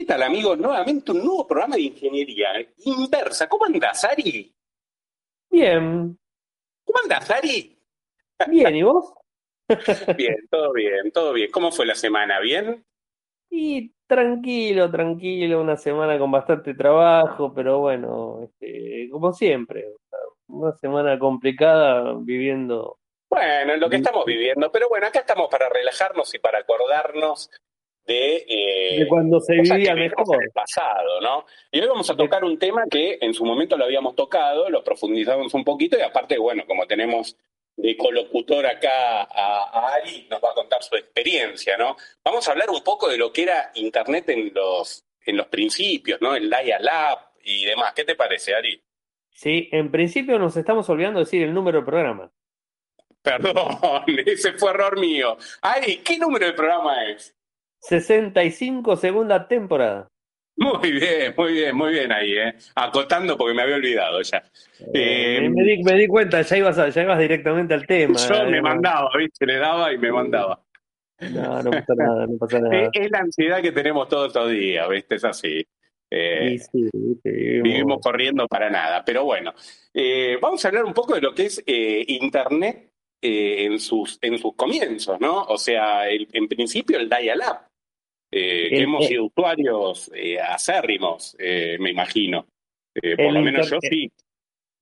[0.00, 0.56] ¿Qué tal, amigos?
[0.56, 2.48] Nuevamente un nuevo programa de ingeniería
[2.86, 3.46] inversa.
[3.50, 4.50] ¿Cómo andás, Ari?
[5.50, 6.18] Bien,
[6.84, 7.78] ¿Cómo andás, Ari?
[8.48, 9.12] bien, ¿y vos?
[10.16, 11.50] Bien, todo bien, todo bien.
[11.50, 12.40] ¿Cómo fue la semana?
[12.40, 12.82] ¿Bien?
[13.50, 19.86] Y tranquilo, tranquilo, una semana con bastante trabajo, pero bueno, este, como siempre,
[20.46, 22.98] una semana complicada viviendo.
[23.28, 27.50] Bueno, en lo que estamos viviendo, pero bueno, acá estamos para relajarnos y para acordarnos
[28.06, 30.42] de, eh, De cuando se vivía mejor.
[30.42, 31.44] el pasado, ¿no?
[31.70, 34.82] Y hoy vamos a tocar un tema que en su momento lo habíamos tocado, lo
[34.82, 37.36] profundizamos un poquito y aparte, bueno, como tenemos
[37.76, 41.96] de colocutor acá a, a Ari, nos va a contar su experiencia, ¿no?
[42.24, 46.20] Vamos a hablar un poco de lo que era Internet en los, en los principios,
[46.20, 46.34] ¿no?
[46.34, 47.92] El dial-up y demás.
[47.94, 48.82] ¿Qué te parece, Ari?
[49.30, 52.30] Sí, en principio nos estamos olvidando de decir el número del programa.
[53.22, 55.36] Perdón, ese fue error mío.
[55.62, 57.36] Ari, ¿qué número de programa es?
[57.80, 60.08] 65, segunda temporada.
[60.56, 62.54] Muy bien, muy bien, muy bien ahí, ¿eh?
[62.74, 64.42] Acotando porque me había olvidado ya.
[64.92, 68.18] Eh, Eh, me, di, me di cuenta, ya ibas, a- ya ibas directamente al tema.
[68.28, 69.46] yo me mandaba, ¿viste?
[69.46, 70.60] Le daba y me mandaba.
[71.32, 72.90] No, no pasa nada, no pasa nada.
[72.92, 75.14] es la ansiedad que tenemos todos los días, ¿viste?
[75.14, 75.64] Es así.
[76.12, 77.98] Eh, sí, viste, vivimos vivimos.
[78.02, 79.02] corriendo para nada.
[79.04, 79.54] Pero bueno,
[80.42, 82.90] vamos a hablar un poco de lo que es Internet
[83.22, 85.42] en, sus, en sus comienzos, ¿no?
[85.44, 87.68] O sea, el- en principio el dial-up,
[88.32, 92.46] eh, que El- hemos el- sido usuarios eh, acérrimos, eh, me imagino.
[92.94, 94.10] Eh, por lo menos yo sí.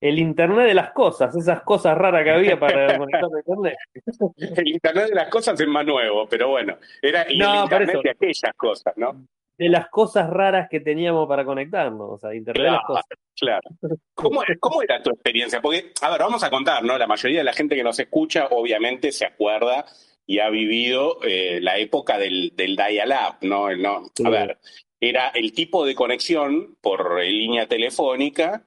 [0.00, 3.76] El Internet de las cosas, esas cosas raras que había para conectar a Internet.
[4.56, 7.90] El Internet de las cosas es más nuevo, pero bueno, era y No, el Internet
[7.90, 8.02] eso.
[8.02, 9.26] de aquellas cosas, ¿no?
[9.58, 13.04] De las cosas raras que teníamos para conectarnos, o sea, Internet de las cosas.
[13.36, 13.68] claro.
[14.14, 15.60] ¿Cómo, cómo era tu experiencia?
[15.60, 16.96] Porque, a ver, vamos a contar, ¿no?
[16.96, 19.84] La mayoría de la gente que nos escucha, obviamente, se acuerda
[20.30, 23.74] y ha vivido eh, la época del, del dial-up, ¿no?
[23.74, 24.24] No- Sí.
[24.26, 24.58] A ver,
[25.00, 28.64] era el tipo de conexión por eh, línea telefónica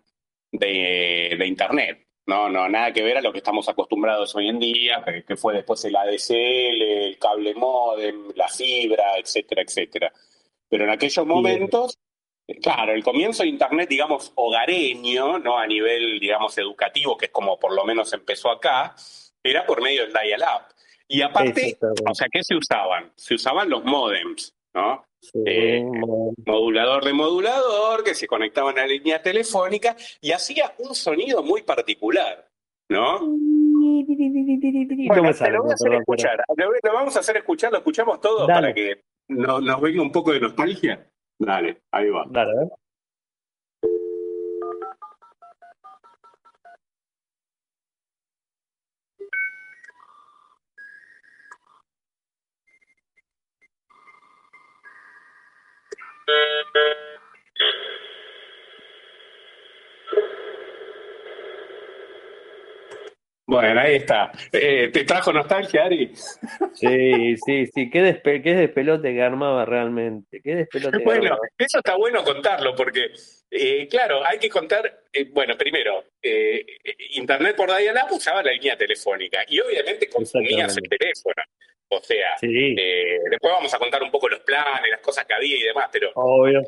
[0.52, 2.08] de, de Internet.
[2.26, 5.36] No, no, nada que ver a lo que estamos acostumbrados hoy en día, que, que
[5.36, 10.14] fue después el ADSL, el cable modem, la fibra, etcétera, etcétera.
[10.70, 11.98] Pero en aquellos momentos,
[12.48, 15.58] eh, claro, el comienzo de Internet, digamos, hogareño, ¿no?
[15.60, 18.96] A nivel, digamos, educativo, que es como por lo menos empezó acá,
[19.44, 20.74] era por medio del dial-up.
[21.14, 21.78] Y aparte,
[22.10, 23.12] o sea, ¿qué se usaban?
[23.16, 25.04] Se usaban los modems, ¿no?
[25.20, 25.84] Sí, eh,
[26.46, 31.62] modulador de modulador, que se conectaban a la línea telefónica y hacía un sonido muy
[31.64, 32.48] particular,
[32.90, 33.20] ¿no?
[33.20, 34.06] No
[35.08, 36.44] Bueno, te sale, lo voy a hacer escuchar.
[36.56, 38.62] Lo, vamos a hacer escuchar, lo escuchamos todos Dale.
[38.62, 41.08] para que no- nos venga un poco de nostalgia.
[41.38, 42.26] Dale, ahí va.
[42.30, 42.66] Dale, a
[63.52, 64.32] Bueno, ahí está.
[64.54, 66.14] Eh, ¿Te trajo nostalgia, Ari?
[66.74, 71.42] Sí, sí, sí, qué, despe qué despelote que armaba realmente, qué despelote Bueno, armaba.
[71.58, 73.12] eso está bueno contarlo porque,
[73.50, 76.06] eh, claro, hay que contar, eh, bueno, primero,
[77.10, 81.44] Internet por dial-up usaba la línea telefónica y obviamente consumías el teléfono.
[81.94, 85.34] O sea, Sí, eh, después vamos a contar un poco los planes, las cosas que
[85.34, 86.62] había y demás, pero obvio.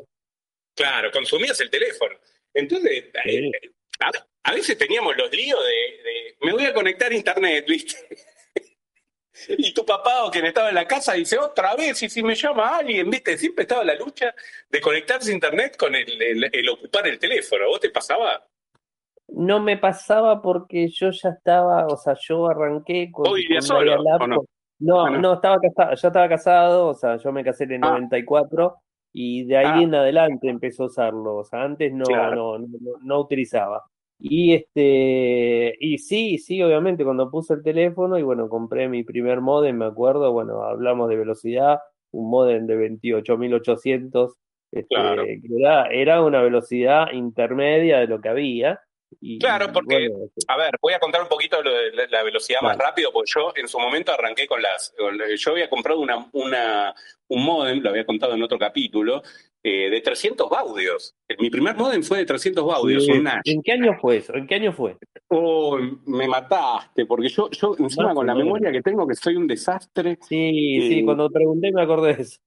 [0.76, 2.14] claro, consumías el teléfono.
[2.52, 3.30] Entonces, Sí.
[3.50, 3.70] eh,
[4.00, 4.10] a,
[4.50, 7.96] a veces teníamos los líos de, de, me voy a conectar a Internet, ¿viste?
[9.48, 12.34] Y tu papá o quien estaba en la casa dice otra vez, y si me
[12.36, 13.36] llama alguien, ¿viste?
[13.36, 14.32] Siempre estaba la lucha
[14.68, 17.66] de conectarse a internet con el, el- el ocupar el teléfono.
[17.66, 18.46] ¿Vos te pasaba?
[19.28, 23.78] No me pasaba porque yo ya estaba, o sea, yo arranqué con, ¿Vos vivías con
[23.78, 24.44] solo, dial-up o no?
[24.80, 25.34] No, no.
[25.34, 27.90] estaba casado, ya estaba casado, o sea, yo me casé en el Ah.
[27.92, 28.76] 94
[29.12, 29.82] y de ahí Ah.
[29.82, 32.58] en adelante empezó a usarlo, o sea, antes no, Claro.
[32.58, 33.82] no, no, no- no utilizaba.
[34.18, 39.40] Y este, y sí, sí, obviamente cuando puse el teléfono y bueno, compré mi primer
[39.40, 41.78] modem, me acuerdo, bueno, hablamos de velocidad,
[42.12, 44.36] un modem de 28.800,
[44.72, 45.24] este, Claro.
[45.24, 48.80] que era, era una velocidad intermedia de lo que había.
[49.20, 52.06] Y, Claro, porque- bueno, este, A ver, voy a contar un poquito lo de la,
[52.08, 54.94] la velocidad más rápido, porque yo en su momento arranqué con las...
[55.38, 56.94] yo había comprado una, una,
[57.28, 59.22] un modem, lo había contado en otro capítulo,
[59.66, 61.14] eh, de 300 baudios.
[61.38, 63.12] Mi primer modem fue de 300 baudios, Sí.
[63.12, 63.40] un Nash.
[63.46, 64.34] ¿En qué año fue eso?
[64.34, 64.96] ¿En qué año fue?
[65.28, 69.46] Oh, me mataste, porque yo, yo encima con la memoria que tengo, que soy un
[69.46, 70.18] desastre.
[70.20, 72.40] Sí, sí, Eh, cuando pregunté me acordé de eso.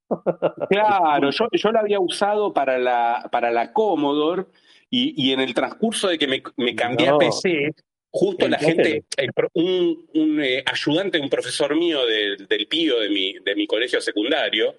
[0.70, 4.46] Claro, yo, yo la había usado para la, para la Commodore
[4.90, 7.18] y, y en el transcurso de que me, me cambié a.
[7.18, 7.74] PC,
[8.10, 13.10] justo la gente, el un, un, eh, ayudante, un profesor mío del, del PIO de
[13.10, 14.76] mi, de mi colegio secundario,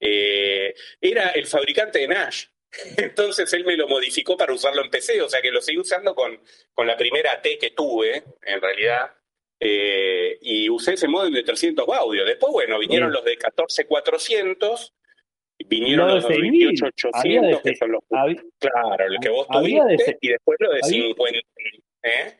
[0.00, 2.46] eh, era el fabricante de Nash.
[2.96, 6.14] Entonces él me lo modificó para usarlo en PC, o sea que lo seguí usando
[6.14, 6.38] con,
[6.74, 9.12] con la primera T que tuve, en realidad.
[9.58, 12.26] Eh, y usé ese modem de 300 baudios.
[12.26, 14.92] Después, bueno, vinieron los de 14400,
[15.64, 18.02] vinieron los de 28800, que son los.
[18.08, 21.38] claro, el que vos tuviste, y después lo de 50.
[22.02, 22.36] ¿eh?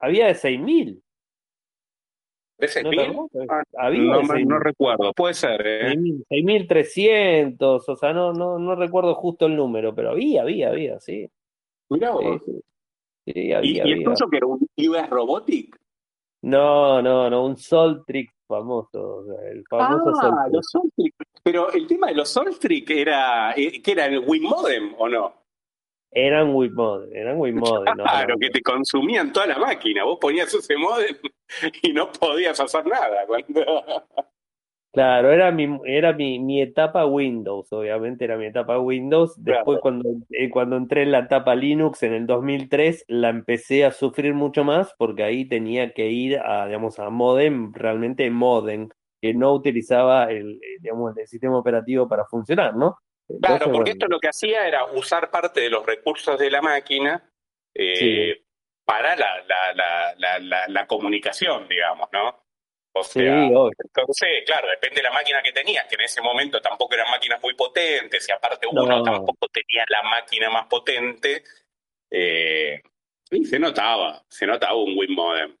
[0.00, 1.02] Había de 6000.
[2.58, 3.46] ¿De 6.000?
[3.50, 5.60] Ah, había no, no, recuerdo, puede ser.
[5.66, 5.94] ¿eh?
[5.94, 11.30] 6.300, o sea, no, no, no recuerdo justo el número, pero había, había, había, sí.
[11.90, 12.42] Mirá vos.
[13.26, 15.76] ¿Y, ¿Y el tuyo que era un US Robotic?
[16.42, 21.16] No, no, no, un Soltrix famoso, el famoso ah, los Soltrix.
[21.42, 25.34] Pero el tema de los Soltrix era, eh, ¿qué era el WinModem o no?
[26.10, 27.94] Eran WinModem, eran WinModem.
[27.94, 30.04] Claro, que te consumían toda la máquina.
[30.04, 31.16] Vos ponías ese modem
[31.82, 33.26] y no podías hacer nada.
[34.96, 39.34] Claro, era mi, era mi, mi etapa Windows, obviamente era mi etapa Windows.
[39.36, 43.90] Después cuando, eh, cuando entré en la etapa Linux en el 2003, la empecé a
[43.90, 48.88] sufrir mucho más porque ahí tenía que ir a, digamos, a modem, realmente modem,
[49.20, 52.96] que no utilizaba el, eh, digamos, el sistema operativo para funcionar, ¿no?
[53.42, 57.22] claro, porque esto lo que hacía era usar parte de los recursos de la máquina
[57.74, 58.46] eh,
[58.82, 59.44] para la,
[59.74, 62.45] la, la, la, comunicación, digamos, ¿no?
[62.98, 66.94] O sea, entonces, claro, depende de la máquina que tenías, que en ese momento tampoco
[66.94, 71.42] eran máquinas muy potentes, y aparte uno tampoco tenía la máquina más potente.
[72.10, 72.80] Eh,
[73.30, 75.54] y se notaba, se notaba un WinModem.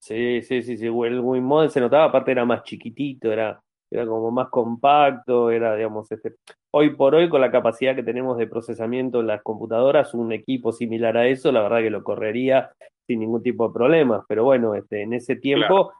[0.00, 3.60] Sí, sí, sí, sí, el WinModem se notaba, aparte era más chiquitito, era,
[3.90, 6.34] era como más compacto, era, digamos, este,
[6.72, 10.72] hoy por hoy con la capacidad que tenemos de procesamiento en las computadoras, un equipo
[10.72, 12.72] similar a eso, la verdad que lo correría
[13.06, 15.92] sin ningún tipo de problemas, pero bueno, este, en ese tiempo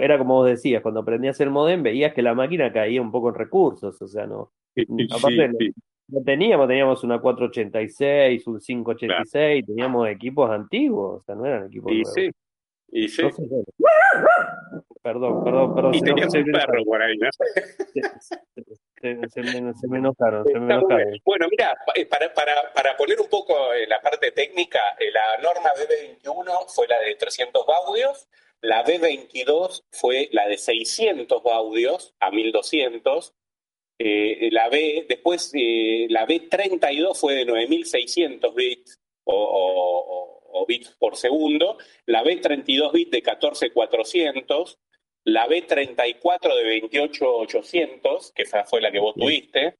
[0.00, 3.30] era, como vos decías, cuando aprendías el modem veías que la máquina caía un poco
[3.30, 4.52] en recursos, o sea, no,
[5.10, 5.72] aparte
[6.08, 11.92] No, teníamos, teníamos una 486, un 586, teníamos equipos antiguos, o sea, no eran equipos
[11.92, 12.12] nuevos.
[12.14, 12.30] Sí.
[12.94, 13.22] Y sí.
[15.02, 15.94] Perdón, perdón, perdón.
[15.94, 17.28] Y tenías un perro por ahí, ¿no?
[19.00, 21.18] Se, me, se me enojaron, se me enojaron.
[21.24, 25.42] Bueno, mira, eh, para, para, para poner un poco eh, la parte técnica, eh, la
[25.42, 28.28] norma B21 fue la de 300 baudios,
[28.62, 33.34] la B22 fue la de 600 baudios a 1200,
[33.98, 41.76] la B, después la B32 fue de 9600 bits o, bits por segundo,
[42.06, 44.78] la B32 bits de 14400,
[45.24, 49.76] la B34 de 28800, que esa fue la que vos tuviste,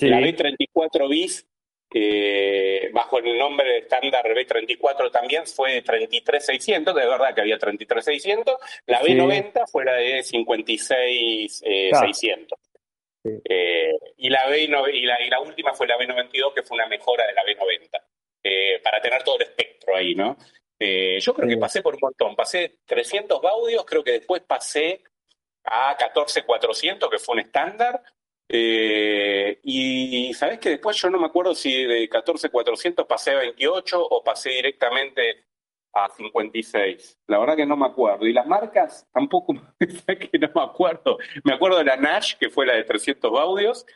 [0.00, 1.46] la B34 bis
[1.94, 7.58] eh, bajo el nombre de estándar B34 también fue de 33600, de verdad que había
[7.58, 8.56] 33600,
[8.86, 12.58] la B90 fue la de 56600.
[13.24, 16.86] Eh, y, la B, y, la, y la última fue la B92, que fue una
[16.86, 18.02] mejora de la B90,
[18.42, 20.36] eh, para tener todo el espectro ahí, ¿no?
[20.78, 25.02] Eh, yo creo que pasé por un montón, pasé 300 baudios, creo que después pasé
[25.64, 28.02] a 14400, que fue un estándar,
[28.54, 33.98] eh, y sabes que después yo no me acuerdo si de 14400 pasé a 28
[33.98, 35.46] o pasé directamente
[35.94, 37.18] a 56.
[37.28, 38.26] La verdad que no me acuerdo.
[38.26, 41.16] Y las marcas tampoco, que no me acuerdo.
[41.44, 43.86] Me acuerdo de la Nash, que fue la de 300 baudios,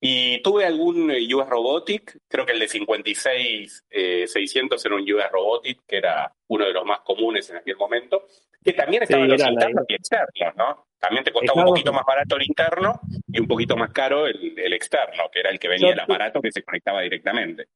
[0.00, 5.32] y tuve algún eh, US Robotic, creo que el de 56 600 era un US
[5.32, 8.24] Robotic, que era uno de los más comunes en aquel momento,
[8.66, 10.86] que también estaban los internos y externos, ¿no?
[10.98, 14.72] También te costaba un poquito más barato el interno y un poquito más caro el,
[14.72, 17.68] externo, que era el que venía el aparato que se conectaba directamente.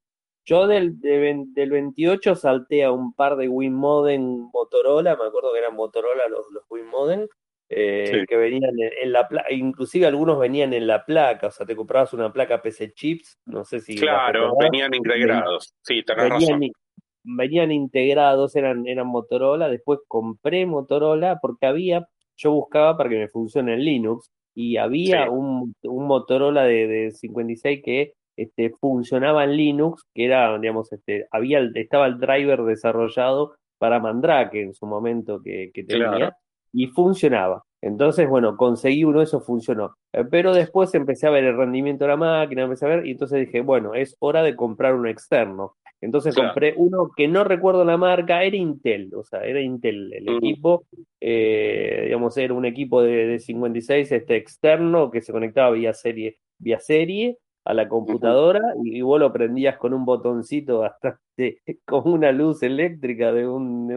[0.45, 5.77] Yo del, del 28 salté a un par de WinModem Motorola, me acuerdo que eran
[5.77, 7.29] Motorola los, los WinModem,
[7.69, 11.77] eh, que venían en, la placa, inclusive algunos venían en la placa, o sea, te
[11.77, 13.97] comprabas una placa PC Chips, no sé si...
[13.97, 16.73] Claro, venían integrados, sí, tenés venían, razón.
[17.23, 23.29] Venían integrados, eran, eran Motorola, después compré Motorola porque había, yo buscaba para que me
[23.29, 29.57] funcione en Linux, y había un, un, Motorola de, de 56 que este, funcionaba en
[29.57, 35.43] Linux, que era, digamos, este, había, estaba el driver desarrollado para Mandrake en su momento
[35.43, 36.37] que, que tenía
[36.73, 37.65] y funcionaba.
[37.83, 39.97] Entonces, bueno, conseguí uno, eso funcionó.
[40.13, 43.13] Eh, pero después empecé a ver el rendimiento de la máquina, empecé a ver, y
[43.13, 45.77] entonces dije, bueno, es hora de comprar un externo.
[46.01, 50.29] Entonces compré uno que no recuerdo la marca, era Intel, o sea, era Intel el
[50.37, 50.87] equipo,
[51.21, 56.39] eh, digamos, era un equipo de, de, 56 este externo que se conectaba vía serie,
[56.59, 61.21] vía serie a la computadora y, vos lo prendías con un botoncito bastante,
[61.85, 63.89] con una luz eléctrica de un,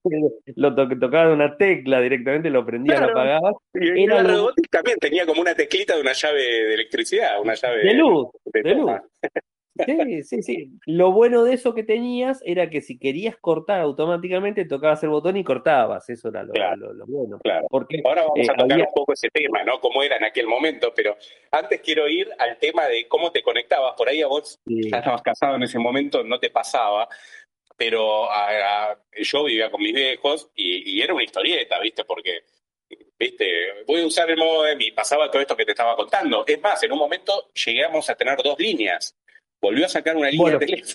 [0.56, 3.54] lo to tocaba una tecla directamente, lo prendías, lo apagabas.
[3.74, 7.84] Y, Era la también tenía como una teclita de una llave de electricidad, una llave
[7.84, 8.90] de luz, de luz.
[9.84, 10.70] Sí, sí, sí.
[10.86, 15.36] Lo bueno de eso que tenías era que si querías cortar automáticamente tocabas el botón
[15.36, 16.08] y cortabas.
[16.08, 16.52] Eso era lo,
[17.06, 17.38] bueno.
[17.42, 17.66] Claro.
[17.70, 19.80] Porque, Ahora vamos a eh, tocar un poco ese tema, ¿no?
[19.80, 21.16] Cómo era en aquel momento, pero
[21.50, 23.94] antes quiero ir al tema de cómo te conectabas.
[23.96, 27.08] Por ahí a vos ya estabas casado en ese momento, no te pasaba.
[27.76, 28.28] Pero
[29.22, 32.04] yo vivía con mis viejos y, era una historieta, ¿viste?
[32.04, 32.44] Porque
[33.18, 33.84] ¿viste?
[33.86, 36.44] Voy a usar el modem y pasaba todo esto que te estaba contando.
[36.46, 39.16] Es más, en un momento llegamos a tener dos líneas
[39.62, 40.94] volvió a sacar una línea de teléfono.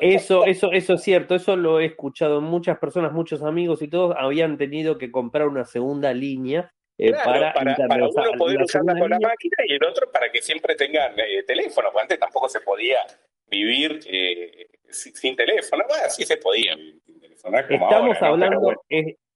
[0.00, 2.40] Eso, eso, eso es cierto, eso lo he escuchado.
[2.40, 7.52] Muchas personas, muchos amigos y todos habían tenido que comprar una segunda línea eh, para,
[7.52, 11.42] para, uno poder usarla con la máquina y el otro para que siempre tengan eh,
[11.46, 12.98] teléfono, porque antes tampoco se podía
[13.48, 15.84] vivir eh, sin, teléfono.
[15.88, 17.58] Bueno, sí se podía vivir sin teléfono.
[17.58, 18.82] estamos, hablando,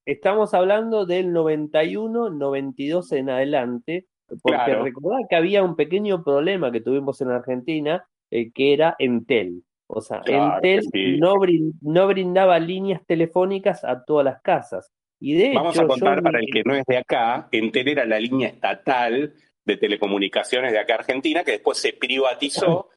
[0.05, 4.07] estamos hablando del 91, 92 en adelante,
[4.41, 9.63] porque recordad que había un pequeño problema que tuvimos en Argentina, eh, que era Entel.
[9.87, 10.85] O sea, Entel
[11.19, 11.35] no,
[11.81, 14.91] no, brindaba líneas telefónicas a todas las casas.
[15.21, 18.21] Y de Vamos a contar para el que no es de acá, Entel era la
[18.21, 22.91] línea estatal de telecomunicaciones de acá Argentina, que después se privatizó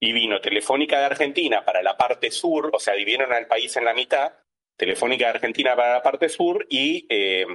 [0.00, 3.84] y vino Telefónica de Argentina para la parte sur, o sea, dividieron al país en
[3.84, 4.32] la mitad,
[4.76, 7.46] Telefónica de Argentina para la parte sur y eh,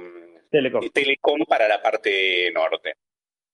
[0.50, 2.94] Telecom para la parte norte.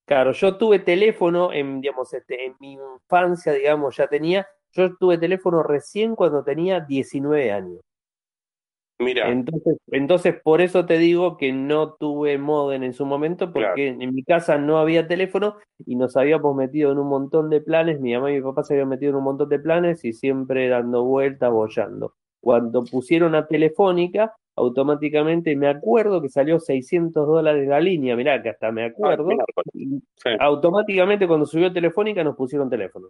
[0.08, 5.18] Claro, yo tuve teléfono en, digamos, este, en mi infancia, digamos, ya tenía, yo tuve
[5.18, 7.80] teléfono recién cuando tenía 19 años.
[8.98, 9.30] Mira.
[9.30, 14.14] Entonces, entonces, por eso te digo que no tuve modem en su momento, porque en
[14.14, 18.00] mi casa no había teléfono y nos habíamos metido en un montón de planes.
[18.00, 20.68] Mi mamá y mi papá se habían metido en un montón de planes y siempre
[20.68, 22.14] dando vueltas, bollando.
[22.40, 28.50] Cuando pusieron a Telefónica, automáticamente me acuerdo que salió 600 dólares la línea, mirá que
[28.50, 29.28] hasta me ah, acuerdo.
[30.40, 33.08] Automáticamente cuando subió Telefónica nos pusieron teléfono.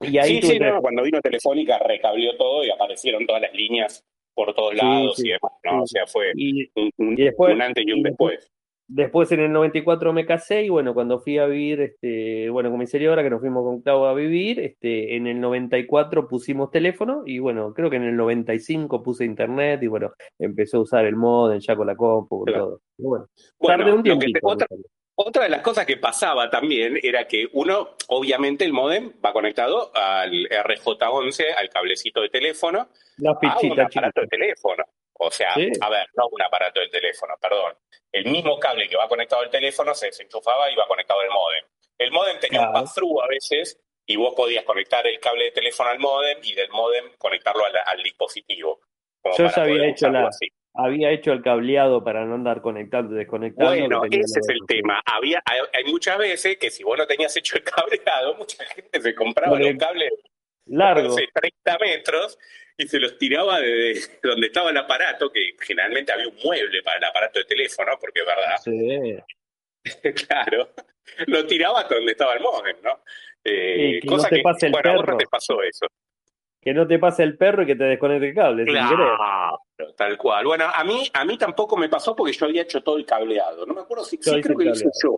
[0.00, 4.52] Y ahí sí, sí, cuando vino Telefónica recableó todo y aparecieron todas las líneas por
[4.54, 5.82] todos lados y demás, ¿no?
[5.82, 8.50] O sea, fue un, antes y un después.
[8.94, 12.78] Después en el 94 me casé y bueno, cuando fui a vivir, este, bueno, con
[12.78, 17.22] mi señora que nos fuimos con Clau a vivir, este, en el 94 pusimos teléfono
[17.24, 21.16] y bueno, creo que en el 95 puse internet y bueno, empezó a usar el
[21.16, 22.80] modem ya con la compu y todo.
[22.98, 24.04] bueno, un
[24.42, 24.66] otra,
[25.14, 29.90] otra de las cosas que pasaba también era que uno, obviamente el modem va conectado
[29.94, 34.84] al RJ11, al cablecito de teléfono, La a un aparato de teléfono.
[35.18, 37.74] O sea, a ver, no un aparato del teléfono, perdón.
[38.10, 41.64] El mismo cable que va conectado al teléfono se desenchufaba y va conectado al modem.
[41.98, 45.90] El modem tenía un pass-through a veces y vos podías conectar el cable de teléfono
[45.90, 48.80] al modem y del modem conectarlo al, dispositivo.
[49.38, 50.28] Yo ya había hecho la,
[50.74, 53.70] había hecho el cableado para no andar conectando y desconectando.
[53.70, 55.00] Bueno, ese es el tema.
[55.04, 59.14] Había, hay, muchas veces que si vos no tenías hecho el cableado, mucha gente se
[59.14, 60.08] compraba un cable
[60.66, 61.14] largo.
[61.14, 62.38] de 30 metros
[62.82, 66.98] y se los tiraba de donde estaba el aparato, que generalmente había un mueble para
[66.98, 68.56] el aparato de teléfono, porque es verdad.
[68.62, 70.24] Sí.
[70.26, 70.70] claro.
[71.26, 73.02] Lo tiraba hasta donde estaba el modem, ¿no?
[73.44, 75.02] Eh, que cosa no te que, pase el perro.
[75.02, 75.86] no te pasó eso.
[76.60, 78.64] Que no te pase el perro y que te desconecte el cable.
[78.64, 79.58] Claro,
[79.96, 80.44] tal cual.
[80.44, 83.66] Bueno, a mí, a mí tampoco me pasó porque yo había hecho todo el cableado.
[83.66, 85.16] No me acuerdo si sí, creo que lo hice yo.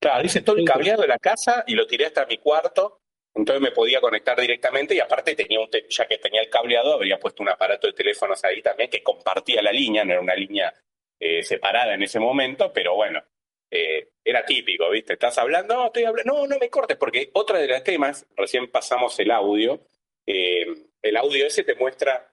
[0.00, 3.01] Claro, hice todo el cableado de la casa y lo tiré hasta mi cuarto
[3.42, 7.18] entonces me podía conectar directamente y aparte tenía un ya que tenía el cableado, habría
[7.18, 10.72] puesto un aparato de teléfonos ahí también que compartía la línea, no era una línea
[11.18, 13.20] eh, separada en ese momento, pero bueno,
[13.68, 15.14] eh, era típico, ¿viste?
[15.14, 18.70] Estás hablando, no, estoy hablando, no, no me cortes, porque otra de las temas, recién
[18.70, 19.80] pasamos el audio,
[20.24, 20.64] eh,
[21.02, 22.32] el audio ese te muestra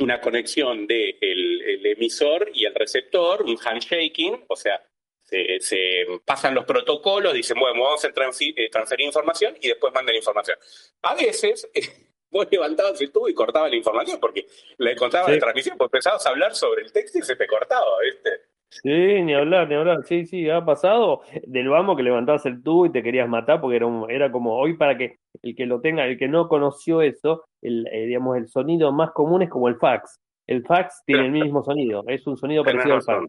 [0.00, 4.82] una conexión del de el emisor y el receptor, un handshaking, o sea,
[5.28, 10.56] se, pasan los protocolos, dicen, bueno, vamos a eh, transferir información y después mandan información.
[11.02, 11.70] A veces
[12.30, 14.46] vos levantabas el tubo y cortabas la información porque
[14.78, 17.86] le contabas la transmisión, pues empezabas a hablar sobre el texto y se te cortaba,
[18.02, 18.48] ¿viste?
[18.70, 20.04] Sí, ni hablar, ni hablar.
[20.04, 23.76] Sí, sí, ha pasado del vamos que levantabas el tubo y te querías matar porque
[23.76, 27.44] era, era como hoy para que el que lo tenga, el que no conoció eso,
[27.62, 30.20] el, eh, digamos, el sonido más común es como el fax.
[30.46, 33.26] El fax tiene el mismo sonido, es un sonido parecido al fax.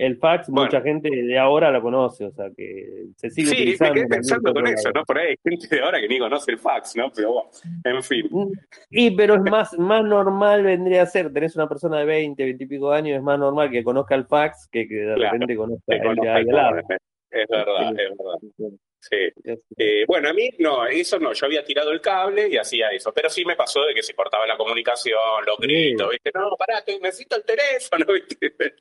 [0.00, 3.92] El fax, mucha gente de ahora lo conoce, o sea que se sigue sí, utilizando.
[3.94, 5.04] Sí, me quedé pensando con eso, ¿no?
[5.04, 7.12] Por ahí hay gente de ahora que ni conoce el fax, ¿no?
[7.14, 7.50] Pero bueno,
[7.84, 8.26] en fin.
[8.30, 8.52] Mm,
[8.88, 12.64] y pero es más, más normal vendría a ser, tenés una persona de 20, 20
[12.64, 15.94] y pico años, es más normal que conozca el fax que que de repente conozca
[15.94, 16.46] el de ahí
[17.30, 18.78] Es verdad, es verdad.
[19.00, 19.16] Sí.
[19.78, 23.12] Eh, bueno, a mí no, eso no, yo había tirado el cable y hacía eso,
[23.14, 26.30] pero sí me pasó de que se cortaba la comunicación, los gritos, ¿viste?
[26.34, 28.74] No, pará, que necesito el teléfono, ¿viste?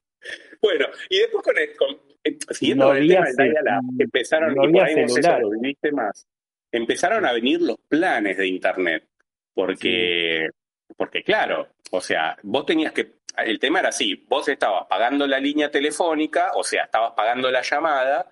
[0.61, 1.89] Bueno, y después con, el, con
[2.25, 4.95] eh, siguiendo No el tema del dial-up, ce- empezaron, no y por ahí
[5.41, 6.27] lo viviste más,
[6.71, 9.07] empezaron a venir los planes de internet,
[9.53, 10.49] porque,
[10.97, 15.39] porque claro, o sea, vos tenías que, el tema era así, vos estabas pagando la
[15.39, 18.29] línea telefónica, o sea, estabas pagando la llamada,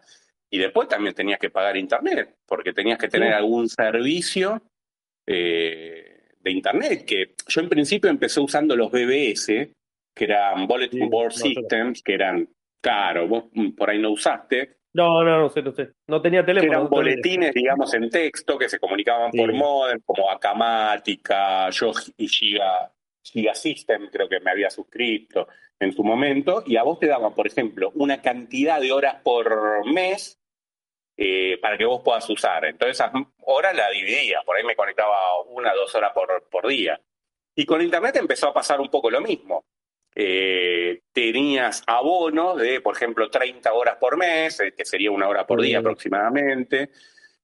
[0.49, 3.35] y después también tenías que pagar internet, porque tenías que tener Sí.
[3.35, 4.61] algún servicio
[5.25, 9.71] eh, de internet, que yo en principio empecé usando los BBS,
[10.15, 11.61] que eran Bulletin Sí, Board no, yo no.
[11.61, 12.49] Systems, que eran,
[12.81, 15.91] claro, vos mm, por ahí no usaste, No, no, no sé, no sé.
[16.07, 16.71] No tenía teléfono.
[16.71, 17.01] eran no tenía.
[17.03, 23.53] boletines, digamos, en texto, que se comunicaban por modem, como Acamática, yo y Giga, Giga
[23.53, 25.49] System, creo que me había suscrito
[25.79, 29.85] en su momento, y a vos te daban, por ejemplo, una cantidad de horas por
[29.91, 30.39] mes
[31.15, 32.65] eh, para que vos puedas usar.
[32.65, 35.15] Entonces, esas horas las dividía, por ahí me conectaba
[35.49, 36.99] una o dos horas por, por día.
[37.55, 39.65] Y con Internet empezó a pasar un poco lo mismo.
[40.19, 45.45] Eh, tenías abonos de, por ejemplo, 30 horas por mes, eh, que sería una hora
[45.45, 46.89] por día aproximadamente.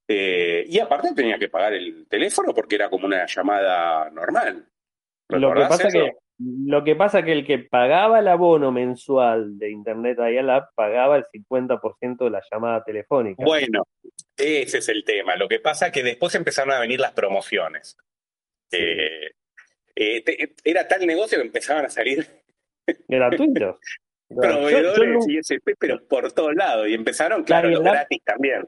[0.07, 4.67] Eh, y aparte tenía que pagar el teléfono porque era como una llamada normal.
[5.29, 5.99] Lo que ¿Recordás pasa eso?
[5.99, 11.17] que lo que pasa que el que pagaba el abono mensual de Internet Dial-Up pagaba
[11.17, 13.43] el 50% de la llamada telefónica.
[13.45, 13.83] Bueno,
[14.35, 15.35] ese es el tema.
[15.35, 17.97] Lo que pasa es que después empezaron a venir las promociones.
[18.71, 18.79] Sí.
[18.81, 19.31] Eh,
[19.95, 22.25] eh, te- era tal negocio que empezaban a salir
[23.07, 23.79] Gratuito.
[24.29, 26.87] Yo- yo proveedores nu- y ISP, pero por todos lados.
[26.87, 28.67] Y empezaron, claro, los gratis también.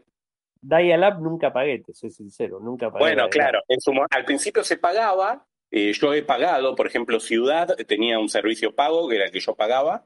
[0.62, 3.04] Dial-Up nunca pagué, te soy sincero, nunca pagué.
[3.04, 5.44] Bueno, claro, en su mo- al principio se pagaba.
[5.72, 9.40] Eh, yo he pagado, por ejemplo, Ciudad tenía un servicio pago que era el que
[9.40, 10.06] yo pagaba.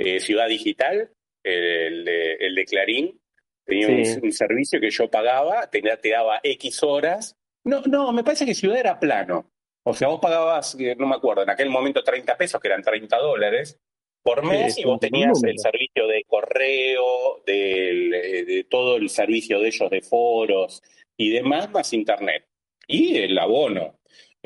[0.00, 1.10] eh, Ciudad Digital,
[1.42, 3.20] el de, el de Clarín,
[3.64, 4.20] tenía un- Sí.
[4.22, 7.36] un, servicio que yo pagaba, te, te daba X horas.
[7.64, 9.50] No, no, me parece que Ciudad era plano.
[9.84, 12.82] O sea, vos pagabas, eh, no me acuerdo, en aquel momento 30 pesos, que eran
[12.82, 13.76] 30 dólares
[14.22, 19.58] por mes, es y vos tenías el servicio de correo, eh, de todo el servicio
[19.60, 20.82] de ellos de foros
[21.16, 22.44] y demás, más internet.
[22.86, 23.97] Y el abono.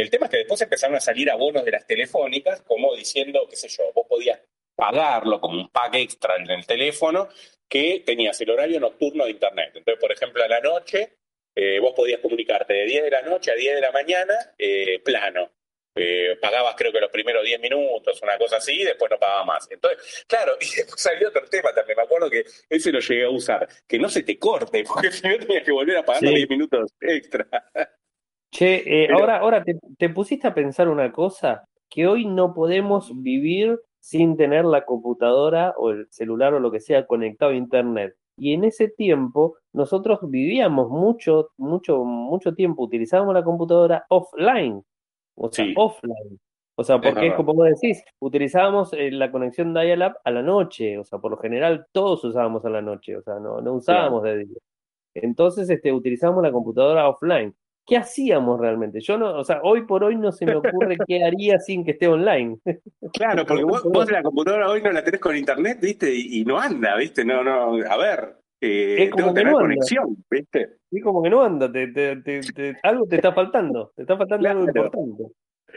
[0.02, 3.54] El tema es que después empezaron a salir abonos de las telefónicas, como diciendo, qué
[3.54, 4.40] sé yo, vos podías
[4.74, 7.28] pagarlo como un pack extra en el teléfono,
[7.68, 9.70] que tenías el horario nocturno de internet.
[9.76, 11.18] Entonces, por ejemplo, a la noche,
[11.54, 14.98] eh, vos podías comunicarte de 10 de la noche a 10 de la mañana, eh,
[15.04, 15.52] plano.
[15.94, 19.44] Eh, pagabas creo que los primeros 10 minutos, una cosa así, y después no pagaba
[19.44, 19.70] más.
[19.70, 23.30] Entonces, claro, y después salió otro tema también, me acuerdo que ese lo llegué a
[23.30, 26.30] usar, que no se te corte, porque si no tenías que volver a pagar los
[26.32, 26.36] Sí.
[26.38, 27.46] 10 minutos extra.
[28.52, 32.52] Che, eh, Pero- ahora, ahora te, te pusiste a pensar una cosa, que hoy no
[32.52, 37.54] podemos vivir sin tener la computadora o el celular o lo que sea conectado a
[37.54, 38.14] internet.
[38.36, 44.82] Y en ese tiempo nosotros vivíamos mucho, mucho, mucho tiempo, utilizábamos la computadora offline,
[45.36, 45.74] o sea, Sí.
[45.76, 46.38] offline.
[46.76, 50.98] O sea, porque es como vos decís, utilizábamos eh, la conexión dial-up a la noche,
[50.98, 54.22] o sea, por lo general todos usábamos a la noche, o sea, no, no usábamos
[54.24, 54.58] de día.
[55.14, 57.54] Entonces, este, utilizábamos la computadora offline.
[57.86, 59.00] ¿Qué hacíamos realmente?
[59.00, 61.92] Yo no, o sea, hoy por hoy no se me ocurre qué haría sin que
[61.92, 62.58] esté online.
[63.12, 66.14] Claro, porque vos, vos la computadora hoy no la tenés con internet, ¿viste?
[66.14, 67.24] Y, y no anda, ¿viste?
[67.24, 70.76] No, no, a ver, eh, Es como tengo que tener no conexión, ¿viste?
[70.92, 74.48] Y como que no anda, te, te- te- algo te está faltando, te está faltando
[74.48, 75.24] algo importante.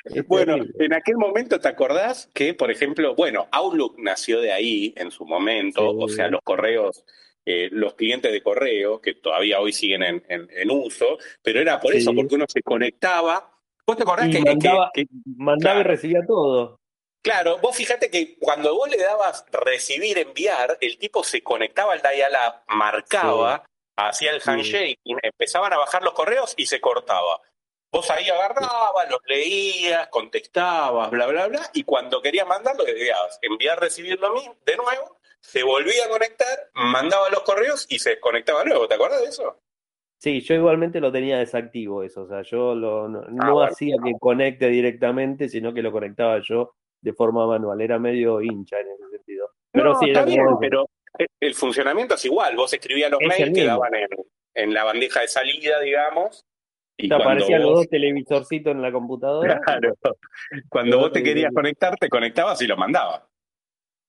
[0.03, 4.93] Es Bueno, en aquel momento, ¿te acordás que, por ejemplo, bueno, Outlook nació de ahí
[4.97, 5.97] en su momento, Sí.
[6.01, 7.03] o sea, los correos,
[7.45, 11.79] eh, los clientes de correo, que todavía hoy siguen en, en- en uso, pero era
[11.79, 11.99] por Sí.
[11.99, 13.51] eso, porque uno se conectaba.
[13.85, 16.79] ¿Vos te acordás Y que, mandaba, que- que- mandaba y recibía todo.
[17.23, 22.01] Claro, vos fíjate que cuando vos le dabas recibir, enviar, el tipo se conectaba al
[22.01, 23.65] dial-up, marcaba,
[23.97, 27.41] hacía el handshake, empezaban a bajar los correos y se cortaba.
[27.91, 32.91] Vos ahí agarrabas, los leías, contestabas, bla, bla, bla, y cuando querías mandarlo, le
[33.41, 38.11] enviar, recibir lo mismo, de nuevo, se volvía a conectar, mandaba los correos y se
[38.11, 38.87] desconectaba de nuevo.
[38.87, 39.61] ¿Te acuerdas de eso?
[40.17, 43.71] Sí, yo igualmente lo tenía desactivo eso, o sea, yo lo, no, no Ah, bueno.
[43.71, 48.79] hacía que conecte directamente, sino que lo conectaba yo de forma manual, era medio hincha
[48.79, 49.49] en ese sentido.
[49.71, 50.59] Pero no, sí, era bien, como eso.
[50.59, 50.89] pero
[51.41, 52.55] el- funcionamiento es igual.
[52.55, 53.63] Vos escribías los Es mails, mismo.
[53.63, 54.07] quedaban en,
[54.55, 56.43] en la bandeja de salida, digamos,
[56.97, 59.59] y Te aparecían los dos televisorcitos en la computadora.
[59.59, 59.93] Claro.
[60.69, 63.21] Cuando vos te querías conectar, te conectabas y lo mandabas.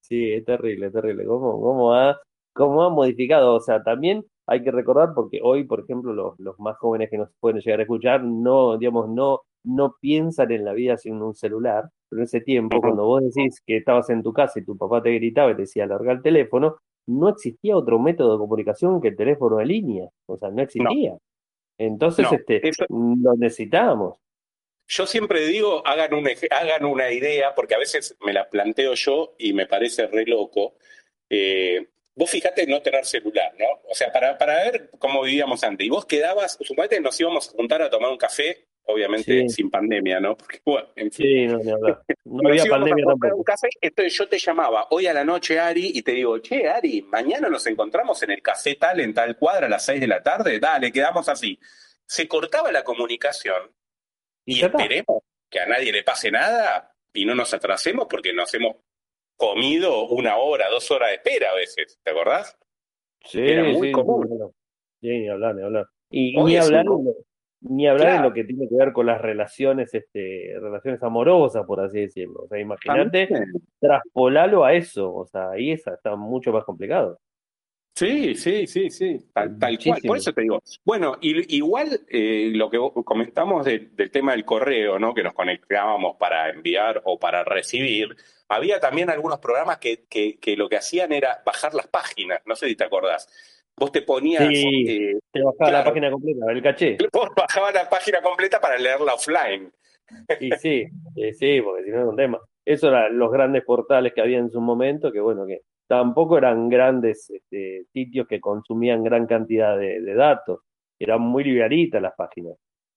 [0.08, 1.24] Sí, es terrible, es terrible.
[1.24, 2.16] ¿Cómo, cómo ha,
[2.54, 3.54] cómo ha modificado?
[3.56, 7.18] O sea, también hay que recordar, porque hoy, por ejemplo, los, los más jóvenes que
[7.18, 11.34] nos pueden llegar a escuchar, no, digamos, no, no piensan en la vida sin un
[11.34, 11.88] celular.
[12.08, 15.02] Pero en ese tiempo, cuando vos decís que estabas en tu casa y tu papá
[15.02, 16.76] te gritaba y te decía, larga el teléfono,
[17.08, 21.16] no existía otro método de comunicación que el teléfono de línea, o sea, no existía.
[21.78, 24.14] Entonces, No, este, eso- lo necesitábamos.
[24.88, 26.10] Yo siempre digo, hagan
[26.50, 30.76] hagan una idea, porque a veces me la planteo yo y me parece re loco.
[31.28, 33.66] Eh, vos fijate en no tener celular, ¿no?
[33.90, 35.86] O sea, para, para ver cómo vivíamos antes.
[35.86, 39.48] Y vos quedabas, suponete que nos íbamos a juntar a tomar un café, obviamente Sí.
[39.48, 40.36] sin pandemia, ¿no?
[40.36, 41.26] Porque, bueno, en fin.
[41.26, 42.02] Sí, no, hablar.
[42.24, 43.44] No Nos había íbamos a pandemia comprar un tampoco.
[43.44, 47.02] café, entonces yo te llamaba hoy a la noche, Ari, y te digo, che, Ari,
[47.02, 50.22] mañana nos encontramos en el café tal, en tal cuadra, a las seis de la
[50.22, 51.58] tarde, dale, quedamos así.
[52.06, 53.72] Se cortaba la comunicación
[54.46, 54.78] Y está.
[54.78, 58.76] esperemos que a nadie le pase nada y no nos atrasemos porque nos hemos
[59.36, 62.56] comido una hora, dos horas de espera a veces, ¿te acordás?
[63.24, 64.26] Sí, Era muy sí, común.
[64.28, 64.52] sí, no.
[65.00, 65.86] Sí, ni hablar, ni hablar.
[66.10, 67.00] Y, Hoy ni un hablar, lo,
[67.60, 68.28] ni hablar Claro.
[68.28, 72.44] lo que tiene que ver con las relaciones, este, relaciones amorosas, por así decirlo.
[72.44, 73.52] O sea, imagínate, También.
[73.80, 75.12] traspolalo a eso.
[75.14, 77.18] O sea, ahí esa está mucho más complicado.
[77.96, 80.00] Sí, sí, sí, sí, tal, tal cual.
[80.06, 80.62] Por eso te digo.
[80.84, 85.14] Bueno, y- igual eh, lo que comentamos de- del tema del correo, ¿no?
[85.14, 88.14] Que nos conectábamos para enviar o para recibir.
[88.48, 92.40] Había también algunos programas que, que, que lo que hacían era bajar las páginas.
[92.44, 93.28] No sé si te acordás.
[93.78, 94.84] Vos te ponías, Sí.
[94.88, 96.98] eh, Te bajaba la página completa, el caché.
[97.14, 99.72] vos bajabas la página completa para leerla offline.
[100.38, 102.38] Y sí, sí, sí, porque si no era un tema.
[102.62, 106.68] Eso eran los grandes portales que había en su momento, que bueno, que tampoco eran
[106.68, 110.60] grandes este, sitios que consumían gran cantidad de, de datos.
[110.98, 112.54] Eran muy livianitas las páginas.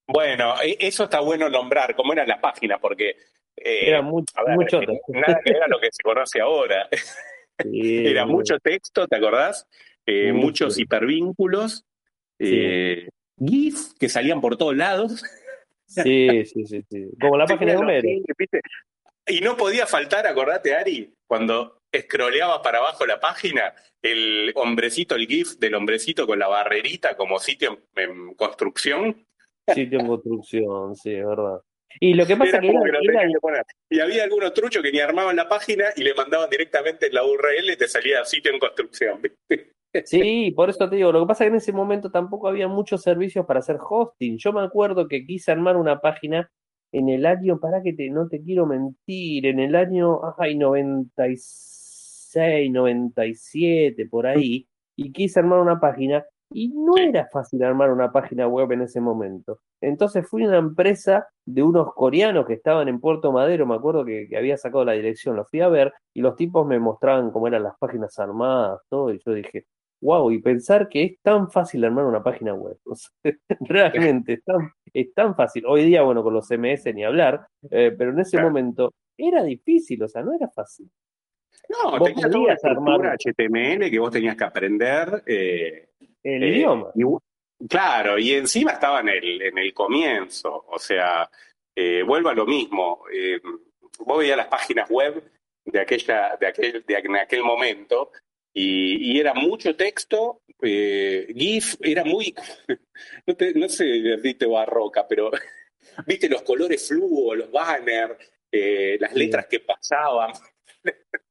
[0.08, 3.10] Bueno, e- eso está bueno nombrar, cómo eran las páginas, porque
[3.58, 4.96] eh, Eran muy, a ver, muy chotas.
[5.10, 6.88] nada que ver a lo que se conoce ahora.
[7.62, 9.68] Sí, Era mucho texto, ¿te acordás?
[10.06, 10.46] Eh, Mucho.
[10.46, 11.86] muchos hipervínculos,
[12.40, 12.56] Sí.
[12.58, 15.24] eh, GIF que salían por todos lados.
[15.86, 17.10] Sí, sí, sí, sí.
[17.20, 18.08] Como la página de Homero.
[19.28, 25.28] Y no podía faltar, acordate, Ari, cuando escroleabas para abajo la página, el hombrecito, el
[25.28, 29.26] GIF del hombrecito con la barrerita como sitio en, en construcción.
[29.68, 31.62] Sitio en construcción, sí, es verdad.
[32.00, 33.96] Y lo que pasa Era que era, que que.
[33.96, 37.26] Y había algunos truchos que ni armaban la página y le mandaban directamente en la
[37.26, 39.22] URL y te salía sitio en construcción.
[40.06, 42.68] Sí, por eso te digo, lo que pasa es que en ese momento tampoco había
[42.68, 44.38] muchos servicios para hacer hosting.
[44.38, 46.52] Yo me acuerdo que quise armar una página
[46.92, 51.79] en el año, para que te, no te quiero mentir, en el año, ay, 96,
[52.36, 58.48] 97, por ahí, y quise armar una página y no era fácil armar una página
[58.48, 59.60] web en ese momento.
[59.82, 64.04] Entonces fui a una empresa de unos coreanos que estaban en Puerto Madero, me acuerdo
[64.04, 67.32] que, que había sacado la dirección, los fui a ver y los tipos me mostraban
[67.32, 69.66] cómo eran las páginas armadas, todo, y yo dije,
[70.02, 72.78] wow, y pensar que es tan fácil armar una página web.
[72.86, 73.12] O sea,
[73.62, 75.66] realmente es tan, es tan fácil.
[75.68, 80.02] Hoy día, bueno, con los CMS ni hablar, eh, pero en ese momento era difícil,
[80.04, 80.90] o sea, no era fácil.
[81.70, 85.24] No, Vos tenía toda una HTML que vos tenías que aprender.
[85.26, 85.90] eh,
[86.24, 86.92] El eh, idioma.
[86.96, 87.04] y
[87.68, 90.66] claro, y encima estaba en el, en el comienzo.
[90.68, 91.30] O sea,
[91.76, 93.04] eh, vuelvo a lo mismo.
[94.00, 95.24] vos veías las páginas web
[95.66, 98.12] de aquella, de aquel, de aquel momento,
[98.52, 102.34] y, y era mucho texto, GIF, era muy,
[103.28, 105.30] no, te- no sé decirte barroca, pero
[106.08, 108.18] viste los colores fluo, los banners,
[108.52, 109.20] las Sí.
[109.20, 110.32] letras que pasaban.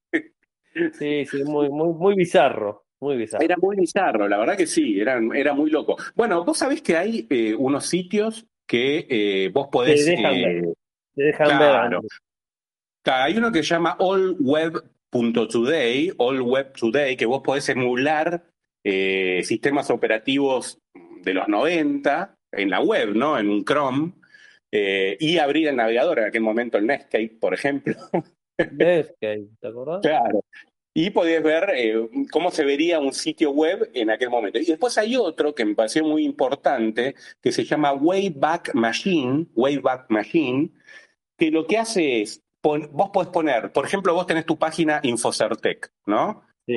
[0.93, 3.45] Sí, sí, muy, muy, muy bizarro, muy bizarro.
[3.45, 5.97] Era muy bizarro, la verdad que sí, era, era muy loco.
[6.15, 10.05] Bueno, vos sabés que hay eh, unos sitios que eh, vos podés...
[10.05, 10.75] Te dejan eh, ver.
[11.15, 11.97] Te dejan ver claro.
[11.97, 12.21] antes.
[13.05, 18.45] hay uno que se llama allweb.today, All Web Today, que vos podés emular
[18.85, 20.79] eh, sistemas operativos
[21.23, 23.37] de los 90 en la web, ¿no?
[23.39, 24.13] En un Chrome,
[24.71, 27.95] y abrir el navegador, en aquel momento el Netscape, por ejemplo.
[28.59, 30.03] Netscape, ¿te acordás?
[30.03, 30.43] Claro.
[31.01, 34.59] Y podés ver eh, cómo se vería un sitio web en aquel momento.
[34.59, 40.07] Y después hay otro que me pareció muy importante, que se llama Wayback Machine, Wayback
[40.11, 40.71] Machine,
[41.37, 44.99] que lo que hace es, pon- vos podés poner, por ejemplo, vos tenés tu página
[45.05, 46.43] Infocertec, ¿no?
[46.67, 46.75] Sí.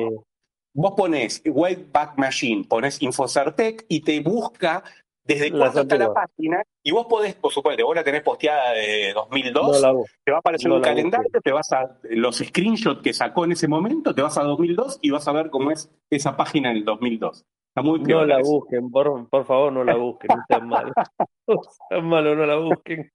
[0.72, 4.84] Vos pones Wayback Machine, pones Infocertec y te busca
[5.24, 6.62] desde cuándo está la página.
[6.82, 10.40] Y vos podés, por supuesto, vos la tenés posteada de 2002, No te va a
[10.40, 14.22] aparecer No un calendario, te vas a los screenshots que sacó en ese momento, te
[14.22, 17.44] vas a 2002 y vas a ver cómo es esa página en el 2002.
[17.74, 18.50] Está muy No la eso.
[18.50, 20.92] busquen, por, por favor, no la busquen, no sean malos.
[21.48, 21.56] No
[21.88, 23.10] sean malos, no la busquen.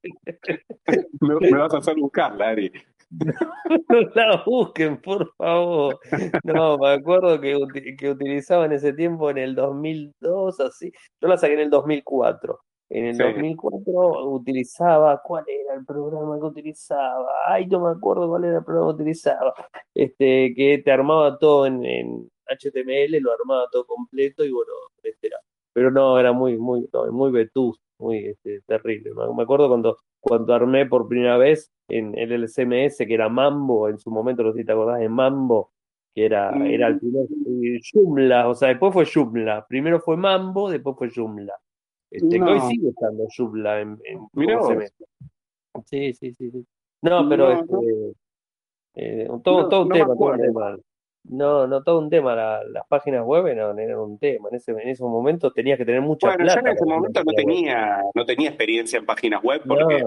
[1.21, 2.71] Me, me vas a hacer buscarla, Ari.
[3.09, 3.33] No
[4.15, 5.99] la busquen, por favor.
[6.43, 7.55] No, me acuerdo que,
[7.97, 10.91] que utilizaba en ese tiempo, en el 2002, así.
[11.21, 12.59] Yo la saqué en el 2004.
[12.89, 13.23] En el Sí.
[13.23, 17.27] 2004 utilizaba, ¿cuál era el programa que utilizaba?
[17.47, 19.53] Ay, no me acuerdo cuál era el programa que utilizaba.
[19.93, 24.71] Este, que te armaba todo en, en HTML, lo armaba todo completo y bueno,
[25.03, 25.37] este era.
[25.73, 29.11] Pero no, era muy, muy, muy vetusto, muy este, terrible.
[29.35, 33.97] Me acuerdo cuando, cuando armé por primera vez en, el CMS, que era Mambo, en
[33.97, 35.71] su momento, no sé si te acordás de Mambo,
[36.13, 36.99] que era, era el mm.
[36.99, 39.65] primer Joomla, o sea, después fue Joomla.
[39.67, 41.53] Primero fue Mambo, después fue Joomla.
[42.09, 44.93] Este, Hoy sigue estando Joomla en, en CMS.
[45.85, 46.65] Sí, sí, sí, sí.
[47.01, 48.15] No, pero este,
[48.95, 50.77] eh, todo, todo un tema, todo un tema.
[51.29, 52.35] No, no, todo un tema.
[52.35, 54.49] las páginas web no, eran un tema.
[54.49, 57.33] En ese, en esos momentos tenías que tener mucha bueno, yo en ese momento no
[57.33, 60.05] tenía, no tenía experiencia en páginas web porque,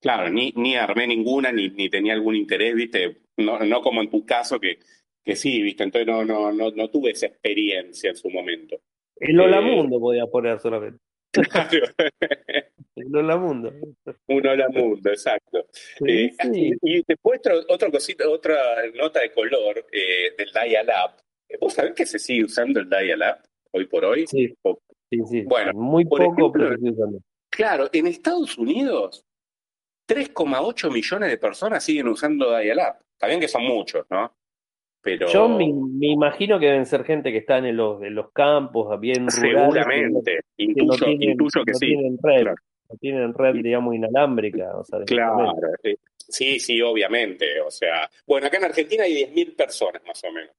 [0.00, 3.18] claro, ni, ni armé ninguna, ni, ni tenía algún interés, ¿viste?
[3.36, 4.78] No, no como en tu caso que,
[5.22, 5.84] que sí, ¿viste?
[5.84, 8.76] Entonces no, no, no, no tuve esa experiencia en su momento.
[9.16, 10.98] El Hola eh, Mundo podía poner solamente.
[11.32, 11.86] Claro.
[12.96, 13.72] Un hola mundo.
[14.26, 15.66] Un hola mundo, exacto.
[16.06, 16.30] Eh,
[16.82, 18.56] y después otra cosita, otra
[18.94, 21.22] nota de color eh, del Dial-Up.
[21.60, 24.26] ¿Vos sabés que se sigue usando el Dial-Up hoy por hoy?
[24.26, 24.52] Sí,
[25.10, 25.42] sí, sí.
[25.42, 27.20] Bueno, muy poco, pero se usando.
[27.48, 29.24] Claro, en Estados Unidos
[30.08, 33.04] 3,8 millones de personas siguen usando Dial-Up.
[33.12, 34.34] Está bien que son muchos, ¿no?
[35.32, 35.64] Yo me,
[36.00, 39.74] imagino que deben ser gente que está en los, en los campos, bien rurales.
[39.74, 41.86] Seguramente, intuyo, que, tienen, que sí.
[41.86, 44.76] Tienen red, No tienen red, digamos, inalámbrica.
[44.76, 45.54] O sea, claro,
[46.18, 47.60] sí, sí, obviamente.
[47.62, 50.50] O sea, bueno, acá en Argentina hay 10.000 personas más o menos.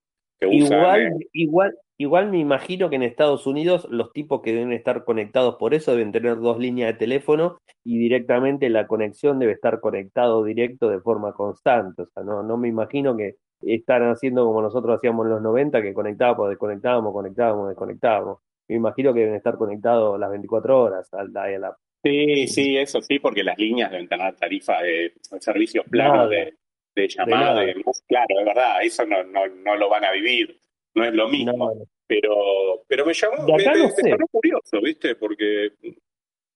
[0.42, 5.04] igual, eh, igual, igual me imagino que en Estados Unidos los tipos que deben estar
[5.04, 9.80] conectados por eso deben tener dos líneas de teléfono y directamente la conexión debe estar
[9.80, 12.02] conectado directo de forma constante.
[12.02, 15.82] O sea, no, no me imagino que están haciendo como nosotros hacíamos en los 90,
[15.82, 18.39] que conectábamos, desconectábamos, conectábamos, desconectábamos.
[18.67, 21.76] Me imagino que deben estar conectados las 24 horas al dial-up.
[22.04, 26.56] Sí, sí, eso sí, porque las líneas deben tener tarifa de servicios planos de,
[26.95, 27.63] de, llamada.
[28.08, 30.58] claro, de verdad, eso no, no, no lo van a vivir,
[30.95, 31.74] no es lo mismo.
[32.08, 35.15] Pero, pero me llamó, me, me, curioso, ¿viste?
[35.15, 35.69] Porque,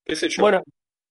[0.04, 0.42] qué sé yo.
[0.42, 0.64] Bueno,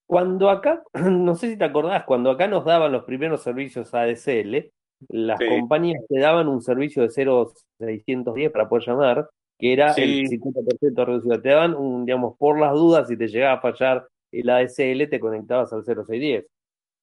[0.06, 4.70] cuando acá, no sé si te acordás, cuando acá nos daban los primeros servicios ADSL,
[5.08, 11.04] las compañías te daban un servicio de 0610 para poder llamar, que era el 50%
[11.04, 11.40] reducido.
[11.40, 15.20] Te daban, un, digamos, por las dudas, si te llegaba a fallar el ASL, te
[15.20, 16.46] conectabas al 0610.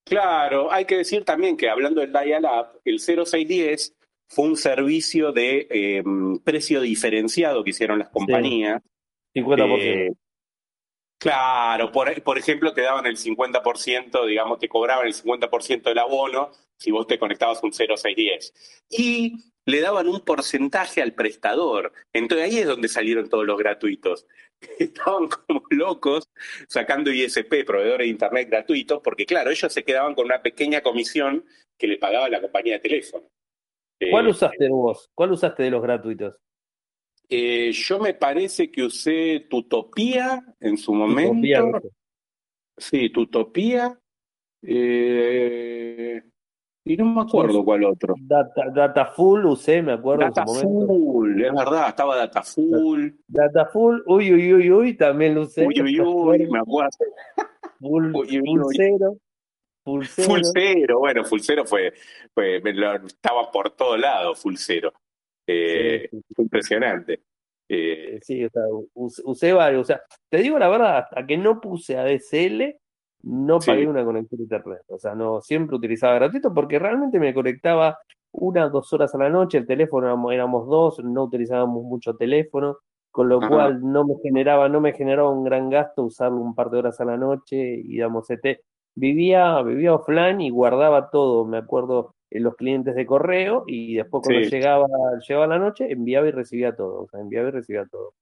[0.03, 3.95] Claro, hay que decir también que hablando del dial-up, el 0610
[4.27, 8.81] fue un servicio de em, precio diferenciado que hicieron las compañías.
[9.33, 9.77] 50%.
[9.79, 10.11] Eh,
[11.21, 16.51] claro, por, por ejemplo, te daban el 50%, digamos, te cobraban el 50% del abono
[16.81, 18.53] si vos te conectabas un 0610.
[18.89, 21.93] Y le daban un porcentaje al prestador.
[22.11, 24.25] Entonces ahí es donde salieron todos los gratuitos.
[24.79, 26.23] Estaban como locos
[26.67, 31.45] sacando ISP, proveedores de Internet gratuitos, porque claro, ellos se quedaban con una pequeña comisión
[31.77, 33.27] que le pagaba la compañía de teléfono.
[34.09, 35.09] ¿Cuál eh, usaste vos?
[35.13, 36.35] ¿Cuál usaste de los gratuitos?
[37.33, 41.79] Eh, yo me parece que usé Tutopía en su momento.
[42.77, 43.97] sí, Tutopía.
[44.61, 46.21] Eh,
[46.83, 48.15] y no me acuerdo cuál otro.
[48.19, 50.25] Data, Dataful usé, me acuerdo.
[50.25, 53.17] Dataful, es verdad, estaba Dataful.
[53.27, 55.65] Dataful, uy, uy, uy, uy, también lo usé.
[55.65, 56.89] Uy, uy, uy, me acuerdo.
[57.79, 58.13] Full,
[58.75, 59.15] cero.
[59.85, 60.03] Full
[60.43, 60.99] cero.
[60.99, 61.93] bueno, full cero fue,
[62.33, 62.61] fue
[63.07, 64.35] estaba por todo lado,
[65.51, 67.21] Eh, impresionante.
[67.67, 69.81] Eh, sí, o sea, usé varios.
[69.81, 72.75] O sea, te digo la verdad, hasta que no puse ADSL,
[73.23, 74.81] no pagué una conexión a internet.
[74.87, 77.97] O sea, no siempre utilizaba gratuito porque realmente me conectaba
[78.31, 82.77] una dos horas a la noche, el teléfono éramos, dos, no utilizábamos mucho teléfono,
[83.11, 86.69] con lo cual no me generaba, no me generaba un gran gasto usarlo un par
[86.69, 88.61] de horas a la noche y damos CT.
[88.95, 94.47] Vivía, vivía offline y guardaba todo, me acuerdo, los clientes de correo y después cuando
[94.47, 94.87] llegaba,
[95.27, 98.13] llegaba la noche, enviaba y recibía todo, o sea, enviaba y recibía todo.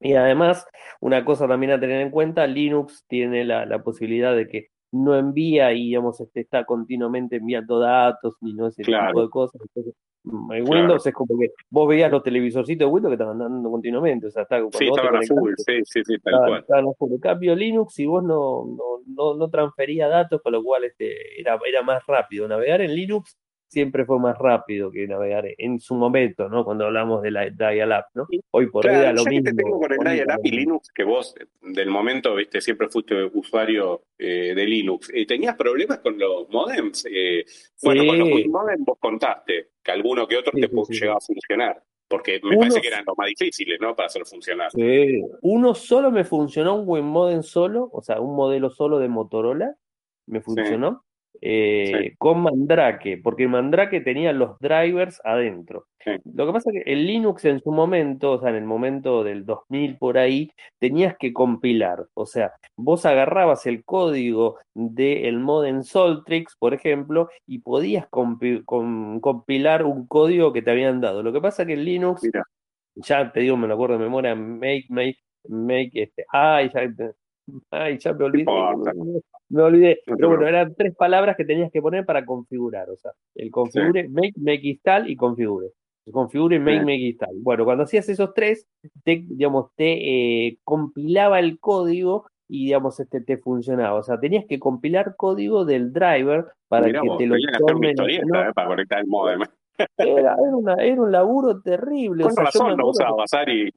[0.00, 0.66] Y además,
[1.00, 5.16] una cosa también a tener en cuenta, Linux tiene la, la posibilidad de que no
[5.16, 9.60] envía y digamos este, está continuamente enviando datos ni no ese tipo de cosas.
[9.62, 9.94] Entonces,
[10.26, 13.70] mm, en Windows es como que vos veías los televisorcitos de Windows que estaban dando
[13.70, 14.26] continuamente.
[14.26, 16.60] O sea, está, sí, estaban a full, sí, sí, sí, tal cual.
[16.60, 17.12] Estaban a full.
[17.12, 21.40] En cambio, Linux, si vos no, no, no, no transfería datos, con lo cual este,
[21.40, 22.46] era, era más rápido.
[22.46, 26.64] Navegar en Linux siempre fue más rápido que navegar en su momento, ¿no?
[26.64, 28.26] Cuando hablamos de la dial-up, ¿no?
[28.50, 29.44] Hoy por hoy era lo mismo.
[29.44, 33.24] Que te tengo con el dial-up y Linux, que vos del momento, viste, siempre fuiste
[33.24, 35.10] usuario eh, de Linux.
[35.12, 37.06] Eh, ¿Tenías problemas con los modems?
[37.10, 37.44] Eh,
[37.82, 41.82] bueno, con los modems vos contaste que alguno que otro te llegaba a funcionar.
[42.08, 43.96] Porque me parece que eran los más difíciles, ¿no?
[43.96, 44.70] Para hacer funcionar.
[44.70, 45.20] Sí.
[45.42, 49.74] Uno solo me funcionó, un buen modem solo, o sea, un modelo solo de Motorola,
[50.26, 51.04] me funcionó.
[51.40, 55.86] Eh, con Mandrake, porque Mandrake tenía los drivers adentro.
[56.24, 59.24] Lo que pasa es que el Linux en su momento, o sea, en el momento
[59.24, 62.06] del 2000 por ahí, tenías que compilar.
[62.14, 70.06] O sea, vos agarrabas el código del modem Soltrix, por ejemplo, y podías compilar un
[70.06, 71.22] código que te habían dado.
[71.22, 72.22] Lo que pasa es que el Linux,
[72.94, 75.18] ya te digo, me lo acuerdo de memoria, make, make,
[75.48, 76.82] make, este, ay, ya,
[77.70, 78.46] ay, ya me olvidé.
[79.48, 80.00] Me olvidé.
[80.04, 82.90] Pero bueno, eran tres palabras que tenías que poner para configurar.
[82.90, 85.68] O sea, el configure, make, make install y configure.
[86.12, 87.36] Configure, make, make install.
[87.40, 88.66] Bueno, cuando hacías esos tres,
[89.04, 93.98] te, digamos, te eh, compilaba el código y digamos este te funcionaba.
[93.98, 97.90] O sea, tenías que compilar código del driver para que te lo tome.
[97.90, 98.22] Eh,
[98.54, 99.40] para conectar el modem.
[99.98, 100.36] Era,
[100.78, 102.22] era, un laburo terrible.
[102.22, 103.70] Con o sea, razón no usaba Sari.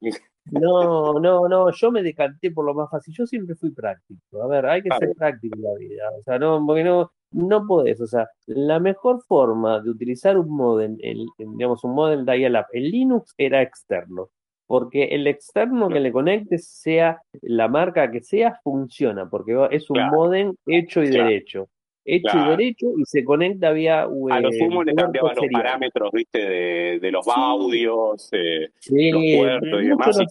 [0.51, 3.13] No, no, no, yo me decanté por lo más fácil.
[3.13, 4.41] Yo siempre fui práctico.
[4.41, 6.03] A ver, hay que ser práctico en la vida.
[6.19, 8.01] O sea, no, porque no, no podés.
[8.01, 12.83] O sea, la mejor forma de utilizar un modem, el, digamos, un modem dial-up en
[12.83, 14.29] Linux era externo.
[14.67, 19.29] Porque el externo que le conectes, sea la marca que sea, funciona.
[19.29, 21.69] Porque es un modem hecho y derecho
[22.15, 24.33] hecho y derecho y se conecta vía web.
[24.33, 29.83] A los humos le cambiaban los parámetros, viste, de, de los audios, eh, los puertos
[29.83, 30.27] y demás.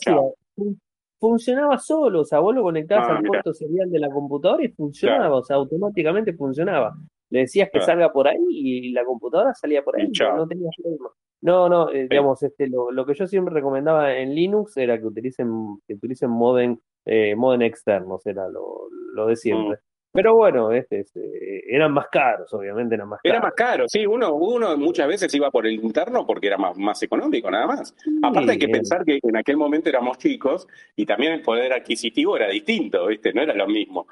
[1.19, 4.69] funcionaba solo, o sea, vos lo conectabas ah, al puerto serial de la computadora y
[4.69, 6.95] funcionaba, o sea, automáticamente funcionaba.
[7.31, 10.71] Le decías que salga por ahí y la computadora salía por ahí, no, no tenía
[10.77, 11.11] problema.
[11.41, 15.07] No, no, eh, digamos, este, lo, lo, que yo siempre recomendaba en Linux era que
[15.07, 19.77] utilicen, que utilicen modem, eh, modem externos, era lo, lo de siempre.
[19.77, 19.88] Mm.
[20.13, 23.37] Pero bueno, este, este, eran más caros, obviamente eran más caros.
[23.37, 26.77] Era más caro, sí, uno, uno muchas veces iba por el interno porque era más,
[26.79, 27.95] más económico, nada más.
[28.23, 30.67] Aparte hay que pensar que en aquel momento éramos chicos
[30.97, 33.33] y también el poder adquisitivo era distinto, ¿viste?
[33.33, 34.07] No era lo mismo.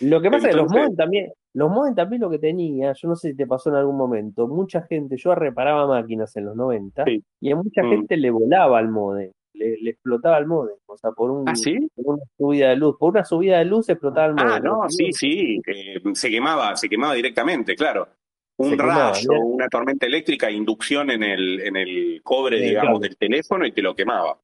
[0.00, 3.08] Lo que pasa es que los modem también, los modem también lo que tenía, yo
[3.08, 6.56] no sé si te pasó en algún momento, mucha gente, yo reparaba máquinas en los
[6.56, 7.04] 90
[7.40, 7.90] y a mucha mm.
[7.90, 11.52] gente le volaba al modem le, explotaba el modem, o sea, por, un, ¿Ah,
[11.96, 14.48] por una subida de luz, por una subida de luz explotaba el modem.
[14.50, 18.08] Ah, no, sí, sí, eh, se quemaba, se quemaba directamente, claro.
[18.56, 23.72] Un rayo, una tormenta eléctrica, inducción en el, en el cobre, digamos, del teléfono y
[23.72, 24.38] te lo quemaba.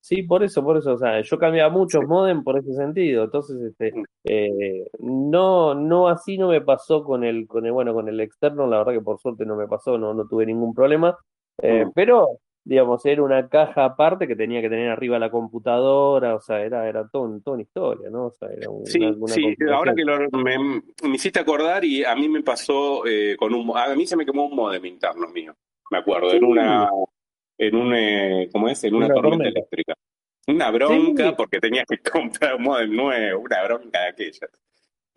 [0.00, 3.60] Sí, por eso, por eso, o sea, yo cambiaba muchos modem por ese sentido, entonces,
[3.60, 4.04] este, mm.
[4.24, 8.66] eh, no, no así no me pasó con el, con el, bueno, con el externo,
[8.66, 11.16] la verdad que por suerte no me pasó, no, no tuve ningún problema,
[11.60, 11.92] eh, mm.
[11.94, 16.60] pero digamos, era una caja aparte que tenía que tener arriba la computadora, o sea,
[16.60, 18.26] era, era todo, toda una historia, ¿no?
[18.26, 20.82] O sea, era sí, sí, ahora que me,
[21.14, 24.48] hiciste acordar y a mí me pasó eh, con un, a mí se me quemó
[24.48, 25.54] un modem interno mío,
[25.90, 26.90] me acuerdo, en una,
[27.56, 28.84] en un, eh, ¿cómo es?
[28.84, 29.94] En una, tormenta, eléctrica.
[30.46, 34.50] Una bronca porque tenías que comprar un modem nuevo, una bronca de aquellas.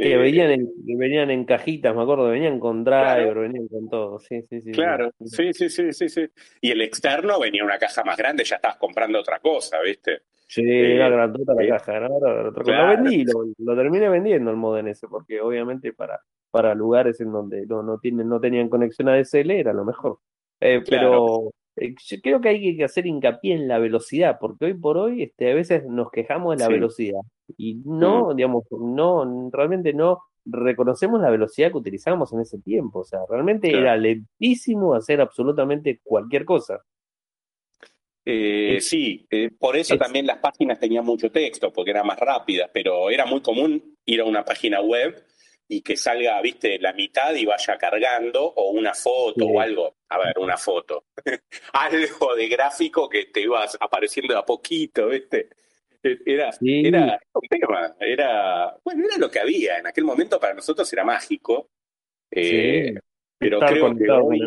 [0.01, 4.19] Que eh, venían en, venían en cajitas, me acuerdo, venían con driver, venían con todo,
[4.19, 4.71] sí, sí, sí.
[4.71, 6.25] Claro, sí, sí, sí, sí, sí.
[6.59, 10.23] Y el externo venía una caja más grande, ya estabas comprando otra cosa, ¿viste?
[10.47, 12.19] Sí, eh, era grandota la caja, ¿no?
[12.19, 13.25] Lo vendí,
[13.59, 17.99] lo, terminé vendiendo el modem ese, porque obviamente para, para lugares en donde no, no,
[17.99, 20.17] tienen, no tenían conexión a DSL era lo mejor.
[20.59, 24.73] Eh, pero eh, yo creo que hay que hacer hincapié en la velocidad, porque hoy
[24.73, 27.21] por hoy este, a veces nos quejamos de la velocidad
[27.57, 32.99] y no, digamos, no, realmente no reconocemos la velocidad que utilizábamos en ese tiempo.
[32.99, 36.81] O sea, realmente era lentísimo hacer absolutamente cualquier cosa.
[38.23, 42.69] Eh, sí, eh, por eso también las páginas tenían mucho texto, porque eran más rápidas,
[42.73, 45.23] pero era muy común ir a una página web
[45.73, 49.95] y que salga, viste, la mitad y vaya cargando, o una foto o algo.
[50.09, 51.05] A ver, una foto.
[51.73, 55.47] algo de gráfico que te ibas apareciendo a poquito, viste.
[56.03, 59.77] Era, era un tema, era, bueno, era lo que había.
[59.77, 61.69] En aquel momento para nosotros era mágico.
[62.29, 62.93] Eh,
[63.37, 64.41] pero creo que hoy,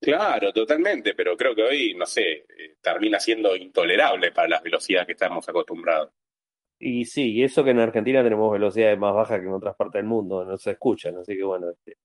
[0.00, 5.06] Claro, totalmente, pero creo que hoy, no sé, eh, termina siendo intolerable para las velocidades
[5.06, 6.10] que estamos acostumbrados.
[6.84, 10.00] Y sí, y eso que en Argentina tenemos velocidades más bajas que en otras partes
[10.00, 11.96] del mundo, no se escuchan, así que bueno, este,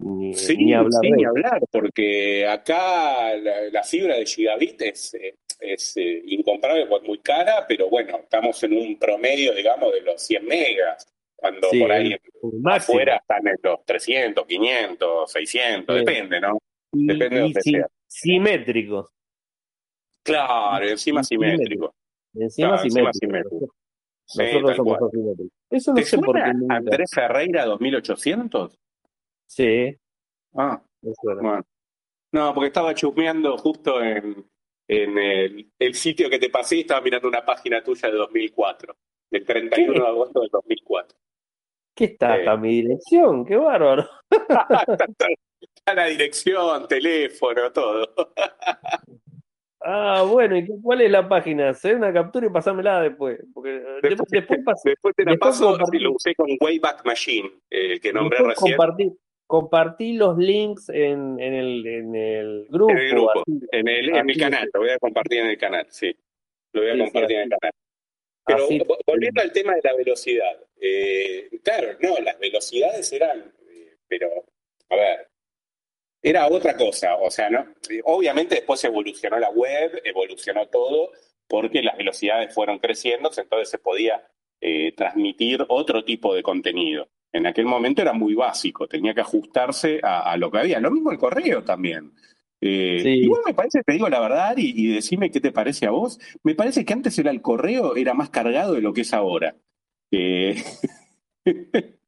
[0.00, 1.00] ni, ni hablar.
[1.00, 5.16] Sí, ni hablar, porque acá la, fibra de gigabit es,
[5.60, 10.20] es eh, incomparable, pues muy cara, pero bueno, estamos en un promedio, digamos, de los
[10.20, 12.16] 100 megas, cuando por ahí
[12.64, 16.58] afuera están en los 300, 500, 600, depende, ¿no?
[16.90, 17.86] depende de donde sea.
[18.08, 19.08] Simétricos.
[20.24, 21.94] Claro, encima simétrico.
[22.34, 23.75] Encima, simétrico.
[24.34, 24.98] Nosotros somos
[25.70, 26.52] Eso no sé por qué.
[26.68, 28.78] Andrés Ferreira 2800?
[29.46, 29.96] Sí.
[30.54, 30.82] Ah,
[31.22, 31.64] bueno.
[32.32, 34.44] No, porque estaba chusmeando justo en,
[34.88, 38.96] en el, el, sitio que te pasé y estaba mirando una página tuya de 2004,
[39.30, 41.18] del 31 de agosto del 2004.
[41.94, 42.36] ¿Qué está?
[42.36, 44.06] Está mi dirección, qué bárbaro.
[44.30, 48.12] está la dirección, teléfono, todo.
[49.88, 51.68] Ah, bueno, ¿y cuál es la página?
[51.68, 53.38] Hacer una captura y pasámela después.
[53.54, 58.12] Porque después, después, después te la paso si lo usé con Wayback Machine, el que
[58.12, 58.76] nombré recién.
[58.76, 59.12] Compartir,
[59.46, 62.90] compartí los links en, en, el, en el grupo.
[62.90, 65.86] En el grupo, en, el, en el canal, lo voy a compartir en el canal,
[65.88, 66.12] sí.
[66.72, 67.72] Lo voy a compartir en el canal.
[68.44, 68.68] Pero
[69.06, 74.28] volviendo al tema de la velocidad, eh, claro, no, las velocidades eran, eh, pero,
[74.90, 75.28] a ver,
[76.26, 77.64] era otra cosa, o sea, ¿no?
[78.02, 81.12] Obviamente después evolucionó la web, evolucionó todo,
[81.46, 84.26] porque las velocidades fueron creciendo, entonces se podía
[84.60, 87.08] eh, transmitir otro tipo de contenido.
[87.32, 90.80] En aquel momento era muy básico, tenía que ajustarse a, lo que había.
[90.80, 92.10] Lo mismo el correo también.
[92.60, 96.18] Eh, igual me parece, te digo la verdad, y, decime qué te parece a vos,
[96.42, 99.54] me parece que antes era el correo, era más cargado de lo que es ahora.
[100.10, 100.56] Eh,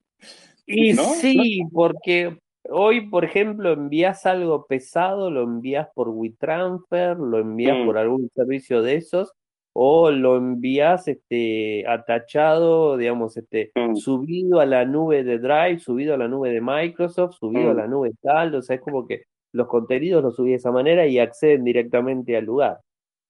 [0.66, 2.37] y sí, porque
[2.71, 7.87] Hoy, por ejemplo, envías algo pesado, lo envías por WeTransfer, lo envías mm.
[7.87, 9.33] por algún servicio de esos,
[9.73, 13.97] o lo envías este, atachado, digamos, este, mm.
[13.97, 17.77] subido a la nube de Drive, subido a la nube de Microsoft, subido a mm.
[17.77, 21.07] la nube tal, o sea, es como que los contenidos los subí de esa manera
[21.07, 22.81] y acceden directamente al lugar.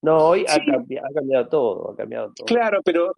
[0.00, 2.46] No, hoy ha, cambiado, todo, ha cambiado todo.
[2.46, 3.12] Claro, pero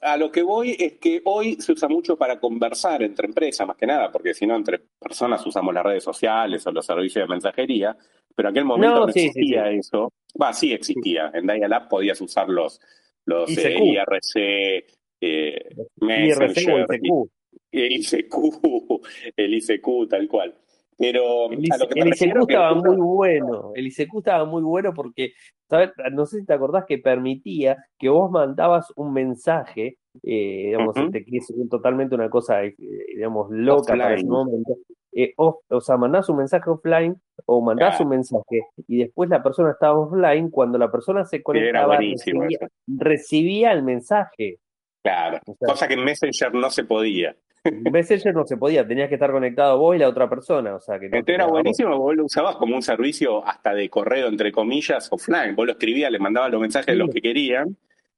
[0.00, 3.76] a lo que voy es que hoy se usa mucho para conversar entre empresas, más
[3.76, 7.32] que nada, porque si no, entre personas usamos las redes sociales o los servicios de
[7.32, 7.96] mensajería,
[8.34, 10.12] pero en aquel momento no, existía eso.
[10.40, 11.32] Va, sí existía.
[11.34, 12.80] En Dial-Up podías usar los,
[13.24, 14.84] los IRC, eh,
[15.20, 15.68] eh
[16.00, 16.86] Messenger,
[17.72, 19.06] el ICQ,
[19.36, 20.54] el ICQ, tal cual.
[21.00, 23.72] Pero el, ICQ estaba muy bueno.
[23.74, 25.32] El ICQ estaba muy bueno porque,
[25.66, 25.92] ¿sabes?
[26.12, 31.24] No sé si te acordás que permitía que vos mandabas un mensaje, eh, digamos, este,
[31.24, 32.74] que es totalmente una cosa, eh,
[33.14, 34.76] digamos, loca para ese momento.
[35.12, 39.70] Eh, o, sea, mandás un mensaje offline o mandás un mensaje y después la persona
[39.70, 40.50] estaba offline.
[40.50, 44.58] Cuando la persona se conectaba, recibía, recibía, el mensaje.
[45.02, 47.34] Claro, cosa que en Messenger no se podía.
[47.64, 50.74] Messenger no se podía, tenías que estar conectado vos y la otra persona.
[50.74, 54.28] O sea, que Esto era buenísimo, vos lo usabas como un servicio hasta de correo,
[54.28, 55.54] entre comillas, offline.
[55.54, 57.76] Vos lo escribías, le mandabas los mensajes de los que querían,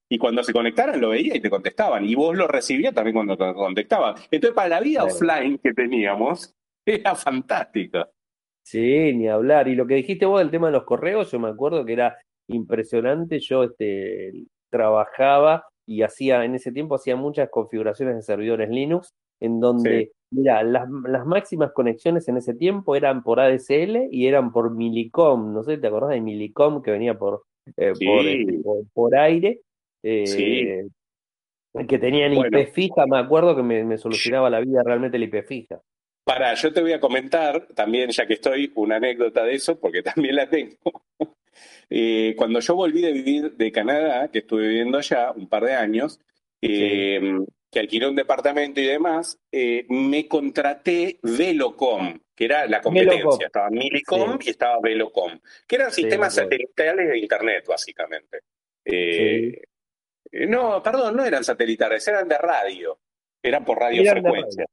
[0.08, 2.04] y cuando se conectaran lo veías y te contestaban.
[2.04, 4.14] Y vos lo recibías también cuando te contestaban.
[4.30, 6.54] Entonces, para la vida offline que teníamos,
[6.86, 8.08] era fantástica.
[8.62, 9.66] Sí, ni hablar.
[9.68, 12.18] Y lo que dijiste vos del tema de los correos, yo me acuerdo que era
[12.48, 13.40] impresionante.
[13.40, 19.58] Yo este, trabajaba y hacía, en ese tiempo hacía muchas configuraciones de servidores Linux en
[19.58, 20.88] donde, mira, las,
[21.26, 25.88] máximas conexiones en ese tiempo eran por ADSL y eran por Milicom, no sé, ¿te
[25.88, 27.42] acordás de Milicom que venía por,
[27.76, 28.60] eh, este,
[28.94, 29.60] por, aire?
[30.04, 30.86] Eh,
[31.88, 35.80] que tenían IP fija, me acuerdo que me, solucionaba la vida realmente el IP fija.
[36.24, 40.02] Para, yo te voy a comentar también, ya que estoy, una anécdota de eso, porque
[40.24, 40.76] también la tengo.
[41.94, 45.74] Eh, cuando yo volví de vivir de Canadá, que estuve viviendo allá un par de
[45.74, 46.18] años,
[47.72, 53.46] que alquiló un departamento y demás, eh, me contraté Velocom, que era la competencia.
[53.46, 58.40] Estaba Milicom y estaba Velocom, que eran sistemas satelitales de Internet, básicamente.
[58.84, 59.62] Eh,
[60.30, 62.98] eh, no, perdón, no eran satelitales, eran de radio.
[63.42, 64.66] Eran por radiofrecuencia.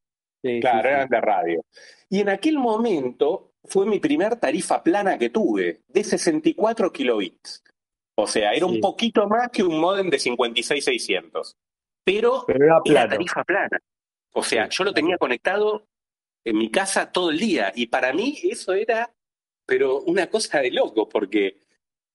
[0.60, 1.66] claro, eran de radio.
[2.10, 7.64] Y en aquel momento fue mi primer tarifa plana que tuve, de 64 kilobits.
[8.16, 11.56] O sea, era un poquito más que un modem de 56600
[12.46, 12.46] pero,
[12.86, 13.80] era, tarifa plana.
[14.34, 15.88] O sea, yo lo tenía conectado
[16.44, 19.14] en mi casa todo el día y para mí eso era,
[19.66, 21.58] pero una cosa de loco, porque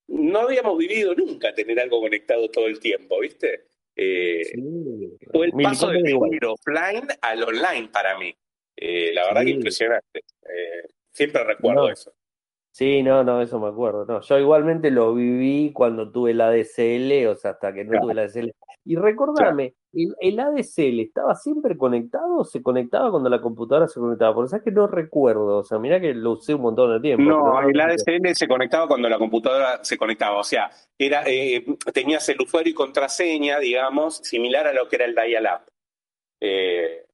[0.08, 3.66] no habíamos vivido nunca tener algo conectado todo el tiempo, ¿viste?
[3.96, 4.42] Eh,
[5.30, 8.34] fue el paso de vivir offline al online para mí.
[8.76, 10.18] Eh, la verdad que impresionante.
[10.42, 12.12] Eh, siempre recuerdo eso.
[12.72, 14.04] Sí, no, no, eso me acuerdo.
[14.04, 18.14] No, yo igualmente lo viví cuando tuve la ADSL, o sea, hasta que no tuve
[18.14, 18.52] la ADSL.
[18.84, 24.34] Y recordame, ¿el, ADSL estaba siempre conectado o se conectaba cuando la computadora se conectaba?
[24.34, 27.22] Porque sabes que no recuerdo, o sea, mira que lo usé un montón de tiempo.
[27.22, 32.28] No, el ADSL se conectaba cuando la computadora se conectaba, o sea, era, eh, tenías
[32.28, 35.62] el usuario y contraseña, digamos, similar a lo que era el dial-up.
[36.40, 37.06] Eh,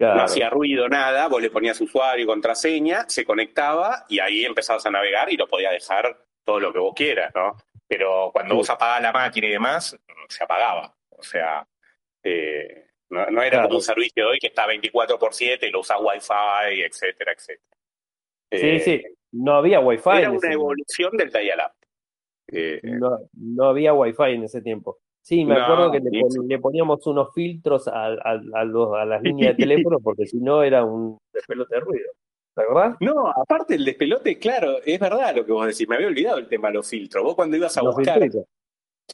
[0.00, 4.86] no hacía ruido, nada, vos le ponías usuario y contraseña, se conectaba y ahí empezabas
[4.86, 7.56] a navegar y lo podías dejar todo lo que vos quieras, ¿no?
[7.86, 9.98] Pero cuando vos apagabas la máquina y demás,
[10.28, 10.94] se apagaba.
[11.10, 11.66] O sea,
[12.22, 15.80] eh, no, era como un servicio de hoy que está 24 por 7 y lo
[15.80, 17.76] usas Wi-Fi, etcétera, etcétera.
[18.50, 20.18] sí, sí, eh, no había Wi-Fi.
[20.18, 21.72] Era una evolución del dial-up.
[22.50, 24.98] Eh, no, no había Wi-Fi en ese tiempo.
[25.22, 28.64] Sí, me No, acuerdo que le, ni- pon- le poníamos unos filtros a, a- a
[28.64, 32.10] los- a las líneas de teléfono porque si no era un despelote de ruido.
[32.54, 32.96] ¿Te acordás?
[33.00, 35.86] No, aparte el despelote, claro, es verdad lo que vos decís.
[35.88, 37.22] Me había olvidado el tema de los filtros.
[37.22, 38.20] Vos cuando ibas a Los buscar.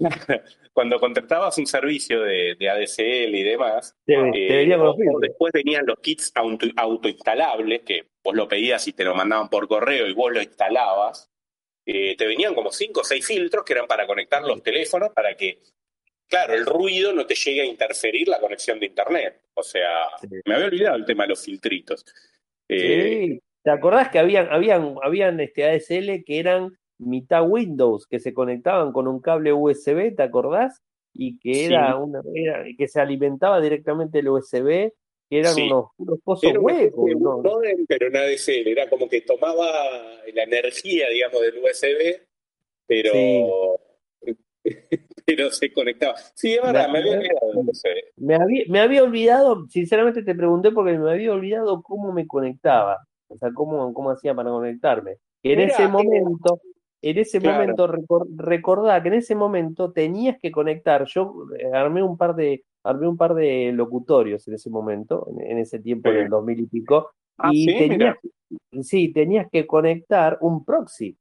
[0.72, 4.66] cuando contratabas un servicio de, de ADSL y demás, eh,
[5.20, 9.68] después venían los kits auto, autoinstalables, que vos lo pedías y te lo mandaban por
[9.68, 11.30] correo y vos lo instalabas.
[11.86, 15.36] Eh, te venían como cinco o seis filtros que eran para conectar los teléfonos para
[15.36, 15.58] que,
[16.28, 19.42] claro, el ruido no te llegue a interferir la conexión de internet.
[19.54, 20.28] O sea, Sí.
[20.46, 22.04] me había olvidado el tema de los filtritos.
[22.68, 23.40] Eh, Sí.
[23.62, 28.92] ¿Te acordás que habían, habían, habían este ASL que eran mitad Windows, que se conectaban
[28.92, 30.82] con un cable USB, ¿te acordás?
[31.12, 31.64] Y que Sí.
[31.66, 34.92] era una, era- que se alimentaba directamente el USB,
[35.30, 35.62] que eran Sí.
[35.62, 37.38] unos, unos pozos Era una huecos, ¿no?
[37.42, 38.70] modem, pero en ADSL.
[38.70, 39.66] Era como que tomaba
[40.32, 42.20] la energía, digamos, del USB,
[42.86, 43.78] pero,
[45.26, 46.14] pero se conectaba.
[46.34, 47.88] Sí, es verdad, me había olvidado del USB.
[48.16, 52.98] Me había, me había olvidado, sinceramente te pregunté porque me había olvidado cómo me conectaba,
[53.28, 55.16] o sea, cómo, cómo hacía para conectarme.
[55.42, 56.60] En Mirá, ese eh, momento,
[57.10, 57.58] en ese claro.
[57.60, 61.04] momento, recor- recordá que en ese momento tenías que conectar.
[61.06, 65.50] Yo eh, armé un par de, armé un par de locutorios en ese momento, en,
[65.52, 66.20] en ese tiempo, en Sí.
[66.22, 68.16] el 2000 y pico, Ah, y sí, tenías,
[68.82, 71.16] sí, tenías que conectar un proxy.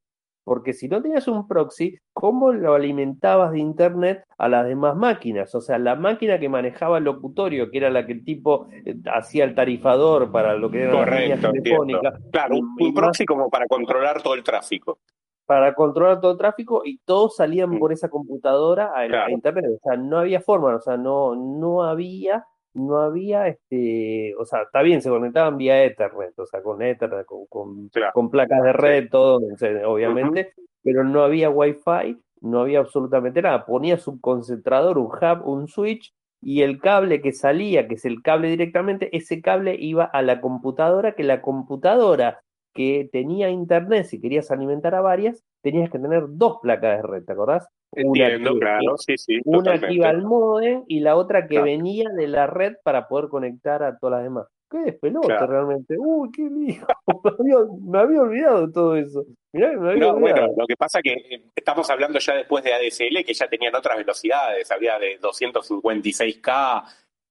[0.46, 5.56] Porque si no tenías un proxy, ¿cómo lo alimentabas de internet a las demás máquinas?
[5.56, 8.96] O sea, la máquina que manejaba el locutorio, que era la que el tipo eh,
[9.06, 13.26] hacía el tarifador para lo que eran las líneas Correcto, telefónicas, Claro, un, un proxy
[13.26, 15.00] como para controlar todo el tráfico.
[15.46, 17.80] Para controlar todo el tráfico, y todos salían Mm.
[17.80, 19.66] por esa computadora a, internet.
[19.76, 24.64] O sea, no había forma, o sea, no, no había, no había, este, o sea,
[24.64, 28.14] está bien, se conectaban vía Ethernet, o sea, con Ethernet, con, con, Claro.
[28.14, 29.40] con placas de red, todo,
[29.86, 33.66] obviamente, pero no había Wi-Fi, no había absolutamente nada.
[33.66, 38.22] Ponías un concentrador, un hub, un switch, y el cable que salía, que es el
[38.22, 42.42] cable directamente, ese cable iba a la computadora, que la computadora
[42.74, 47.24] que tenía internet, si querías alimentar a varias, tenías que tener dos placas de red,
[47.24, 47.68] ¿te acordás?
[47.96, 49.88] Entiendo, que, claro, sí, sí, una totalmente.
[49.88, 51.66] que iba al modem y la otra que Claro.
[51.66, 54.48] venía de la red para poder conectar a todas las demás.
[54.72, 55.46] Qué despelote Claro.
[55.46, 55.96] realmente.
[56.00, 56.88] Uy, qué lío.
[57.40, 59.24] Me había, me había olvidado todo eso.
[59.54, 60.20] Mirá que me había No, olvidado.
[60.42, 63.76] bueno, lo que pasa que eh, estamos hablando ya después de ADSL, que ya tenían
[63.76, 66.84] otras velocidades, había de 256K,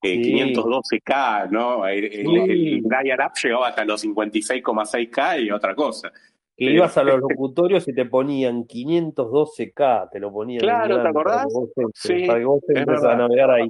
[0.03, 0.33] eh, Sí.
[0.55, 1.87] 512K, ¿no?
[1.87, 2.37] El, el, Sí.
[2.37, 6.11] el dial-up llegaba hasta los 56,6K y otra cosa.
[6.57, 6.73] Que Sí.
[6.73, 11.47] ibas a los locutorios y te ponían 512K, te lo ponían Claro, ¿te para acordás?
[11.47, 13.69] que vos entres, Sí, para que vos entres a navegar ahí.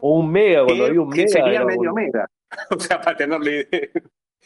[0.00, 2.26] O un mega, cuando había un que mega, sería medio mega.
[2.70, 3.88] O sea, para tenerle idea.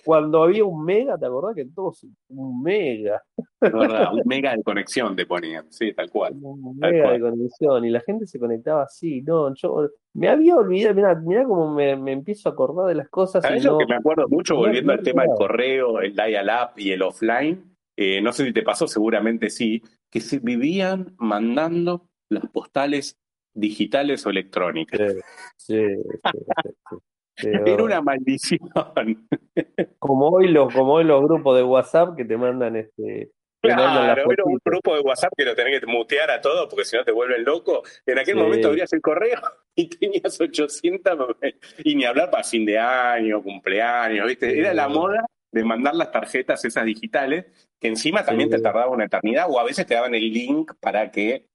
[0.05, 3.22] Cuando había un mega, ¿te acordás que todos un mega?
[3.61, 5.70] Es verdad, un mega de conexión te ponían.
[5.70, 6.34] Sí, tal cual.
[6.40, 10.57] Un Tal mega de conexión y la gente se conectaba así, no, yo me había
[10.57, 13.72] olvidado, mirá, mirá cómo me, me empiezo a acordar de las cosas y ¿Sabes lo
[13.72, 17.76] no, que me acuerdo mucho volviendo al tema del correo, el dial-up y el offline?
[17.97, 23.18] Eh, no sé si te pasó, seguramente sí, que se vivían mandando las postales
[23.55, 25.14] digitales o electrónicas.
[25.57, 25.97] Sí, sí,
[26.30, 26.97] sí,
[27.66, 28.61] Era una maldición.
[29.99, 33.30] Como hoy los, como hoy los grupos de WhatsApp que te mandan este,
[33.61, 36.41] te mandan la Claro, era un grupo de WhatsApp que lo tenés que mutear a
[36.41, 37.82] todos porque si no te vuelven loco.
[38.07, 38.41] En aquel Sí.
[38.43, 39.41] momento abrías el correo
[39.74, 41.37] y tenías 800,
[41.84, 44.53] y ni hablar para fin de año, cumpleaños, ¿viste?
[44.53, 44.59] Sí.
[44.61, 47.47] Era la moda de mandar las tarjetas esas digitales,
[47.80, 48.57] que encima también Sí.
[48.57, 51.47] te tardaba una eternidad, o a veces te daban el link para que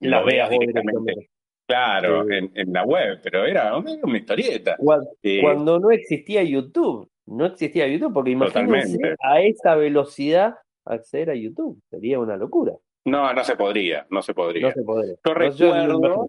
[0.00, 1.30] La lo veas directamente.
[1.66, 2.34] Claro, Sí.
[2.34, 4.76] en, en la web, pero era una, historieta.
[4.78, 9.16] Cuando, Eh, cuando no existía YouTube, no existía YouTube, porque imagínense Totalmente.
[9.22, 12.72] a esa velocidad acceder a YouTube, sería una locura.
[13.06, 14.68] no, no se podría, no se podría.
[14.68, 15.14] No se podría.
[15.54, 16.28] Yo No, recuerdo,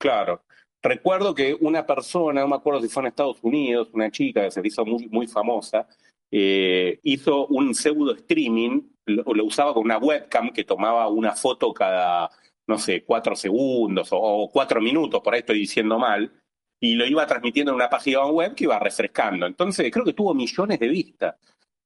[0.00, 0.42] claro,
[0.82, 4.50] recuerdo que una persona, no me acuerdo si fue en Estados Unidos, una chica que
[4.52, 5.88] se hizo muy, muy famosa,
[6.30, 11.72] eh, hizo un pseudo streaming, lo, lo usaba con una webcam que tomaba una foto
[11.72, 12.30] cada,
[12.66, 16.32] no sé, cuatro segundos o, o cuatro minutos, por ahí estoy diciendo mal,
[16.80, 19.46] y lo iba transmitiendo en una página web que iba refrescando.
[19.46, 21.36] Entonces, creo que tuvo millones de vistas.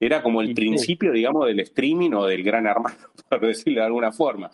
[0.01, 0.55] Era como el sí.
[0.55, 2.97] principio, digamos, del streaming o del gran hermano,
[3.29, 4.51] por decirlo de alguna forma.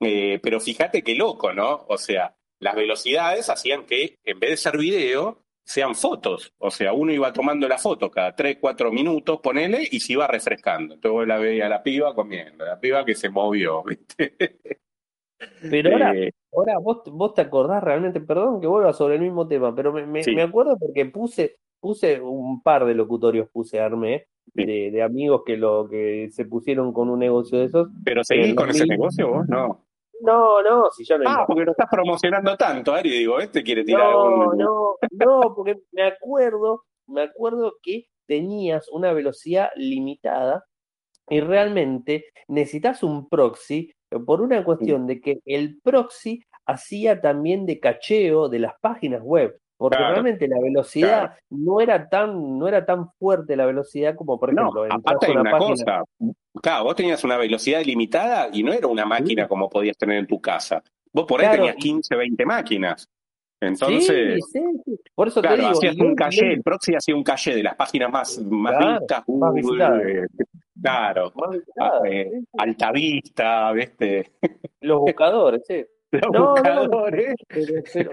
[0.00, 1.86] Eh, pero fíjate qué loco, ¿no?
[1.88, 6.54] O sea, las velocidades hacían que en vez de ser video, sean fotos.
[6.58, 10.26] O sea, uno iba tomando la foto cada 3, 4 minutos, ponele, y se iba
[10.26, 10.94] refrescando.
[10.94, 14.34] Entonces vos la veía a la piba comiendo, la piba que se movió, ¿viste?
[15.70, 19.46] Pero ahora, Eh, ahora vos, vos te acordás realmente, perdón que vuelva sobre el mismo
[19.46, 20.34] tema, pero me, me, Sí.
[20.34, 24.64] me acuerdo porque puse, puse un par de locutorios, puse armé, Sí.
[24.64, 27.88] de, de amigos que lo que se pusieron con un negocio de esos.
[28.04, 28.88] pero seguís con ese 2000.
[28.98, 29.84] negocio vos, ¿no?
[30.20, 33.84] No, no, si yo no Ah, porque lo estás promocionando tanto, Ari, digo, este quiere
[33.84, 40.64] tirar No, no, no, porque me acuerdo, me acuerdo que tenías una velocidad limitada
[41.30, 43.92] y realmente necesitas un proxy
[44.26, 49.58] por una cuestión de que el proxy hacía también de cacheo de las páginas web.
[49.76, 54.38] Porque Claro, realmente la velocidad no era tan, no era tan fuerte la velocidad como,
[54.38, 55.74] por No, ejemplo, entras aparte hay una una página.
[55.76, 56.04] cosa.
[56.60, 60.26] Claro, vos tenías una velocidad limitada y no era una máquina como podías tener en
[60.26, 60.82] tu casa.
[61.12, 63.08] Vos por ahí Claro, tenías y- 15, 20 máquinas.
[63.60, 64.96] Entonces, sí, sí.
[65.14, 68.10] Por eso te digo, hacías un calle, el proxy hacía un calle de las páginas
[68.10, 70.26] más, más vistas, Google.
[70.82, 72.46] Claro, visitadas, eh, sí.
[72.58, 74.32] Altavista, ¿viste?
[74.80, 75.84] Los buscadores, sí.
[76.10, 77.34] Los No, no, buscadores.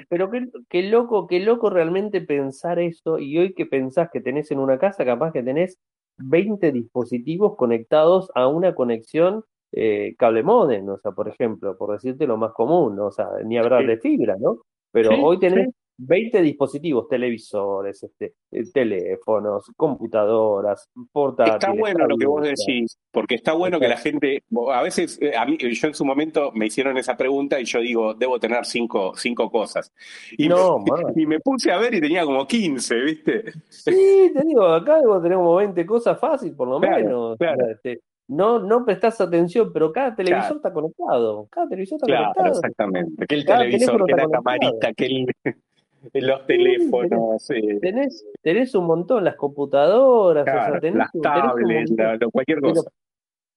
[0.09, 3.20] Pero, qué, qué loco, qué loco realmente pensar esto.
[3.20, 5.80] Y hoy que pensás que tenés en una casa, capaz que tenés
[6.18, 12.28] 20 dispositivos conectados a una conexión eh, cable modem, o sea, por ejemplo, por decirte
[12.28, 13.88] lo más común, o sea, ni hablar Sí.
[13.88, 14.57] de fibra, ¿no?
[14.91, 15.70] Pero Sí, hoy tenés.
[15.98, 23.36] 20 dispositivos, televisores, este, eh, teléfonos, computadoras, portátiles, Está bueno lo que vos decís, porque
[23.36, 24.43] está bueno que la gente,
[24.74, 27.80] a veces, eh, a mí, yo en su momento me hicieron esa pregunta y yo
[27.80, 29.93] digo, debo tener cinco, cinco cosas.
[30.38, 30.86] Y, No, me,
[31.22, 33.52] y me puse a ver y tenía como 15, ¿viste?
[33.70, 37.38] Sí, te digo, acá vos tenés como 20 cosas fácil, por lo Claro, menos.
[37.38, 37.70] Claro.
[37.72, 40.56] este, no, no prestás atención, pero cada televisor Claro.
[40.58, 41.48] está conectado.
[41.50, 42.60] Cada televisor está Claro, conectado.
[42.60, 43.28] exactamente.
[43.28, 45.28] Que el Cada televisor, que la camarita, que el-
[46.14, 51.43] los teléfonos, eh, Tenés, tenés un montón, las computadoras, o sea, tenés, las un- tenés
[51.43, 52.91] un tablets, la- cualquier Pero, cosa.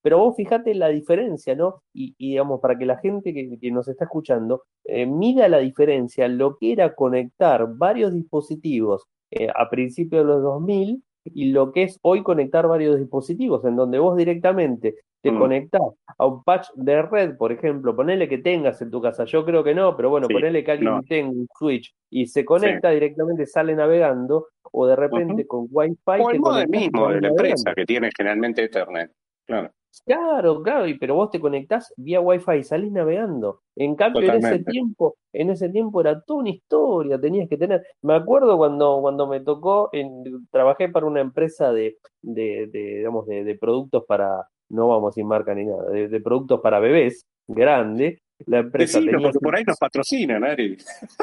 [0.03, 1.83] pero vos fijate la diferencia, ¿no?
[1.93, 5.59] Y, y, digamos, para que la gente que, que nos está escuchando eh, mida la
[5.59, 11.03] diferencia, lo que era conectar varios dispositivos eh, a principios de los 2000
[11.35, 15.39] y lo que es hoy conectar varios dispositivos, en donde vos directamente te Mm.
[15.39, 15.83] conectás
[16.17, 19.65] a un patch de red, por ejemplo, ponele que tengas en tu casa, yo creo
[19.65, 21.03] que no, pero bueno, Sí, ponele que alguien no.
[21.03, 26.31] tenga un switch y se conecta directamente, sale navegando, o de repente con Wi-Fi O
[26.31, 27.29] el modem mismo de la navegando.
[27.43, 29.11] empresa, que tiene generalmente Ethernet.
[29.47, 29.71] Claro,
[30.05, 33.61] Claro, claro, y pero vos te conectás vía Wi-Fi y salís navegando.
[33.77, 37.85] En cambio, en ese tiempo, en ese tiempo era toda una historia, tenías que tener.
[38.03, 43.27] Me acuerdo cuando, cuando me tocó, en, trabajé para una empresa de, de, de, digamos,
[43.27, 47.27] de, de productos para, no vamos sin marca ni nada, de, de productos para bebés,
[47.47, 48.23] grande.
[48.47, 50.77] La empresa porque por ahí nos patrocinan, Ari.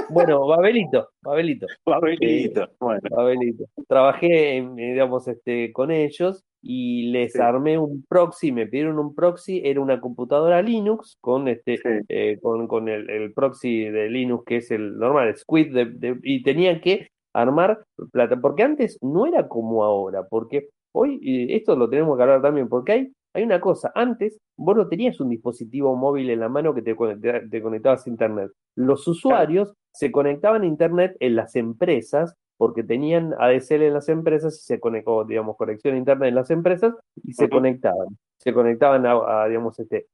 [0.09, 1.66] bueno, Babelito, Babelito.
[1.86, 2.70] Babelito.
[2.80, 3.66] Bueno, Abelito.
[3.88, 7.39] Trabajé, eh, digamos, este, con ellos y les Sí.
[7.41, 11.84] armé un proxy, me pidieron un proxy, era una computadora Linux con este, sí.
[12.09, 15.86] eh, con, con el, el proxy de Linux que es el normal, el Squid, de-
[15.86, 21.53] de- y tenía que armar plata, porque antes no era como ahora, porque hoy, y
[21.53, 25.19] esto lo tenemos que hablar también, porque hay, hay una cosa, antes vos no tenías
[25.19, 28.51] un dispositivo móvil en la mano que te, conecta- te conectabas a internet.
[28.75, 34.55] Los usuarios se conectaban a internet en las empresas porque tenían ADSL en las empresas
[34.55, 38.07] y se conectó, digamos, conexión a internet en las empresas y se conectaban.
[38.39, 40.07] Se conectaban a, a, digamos, este,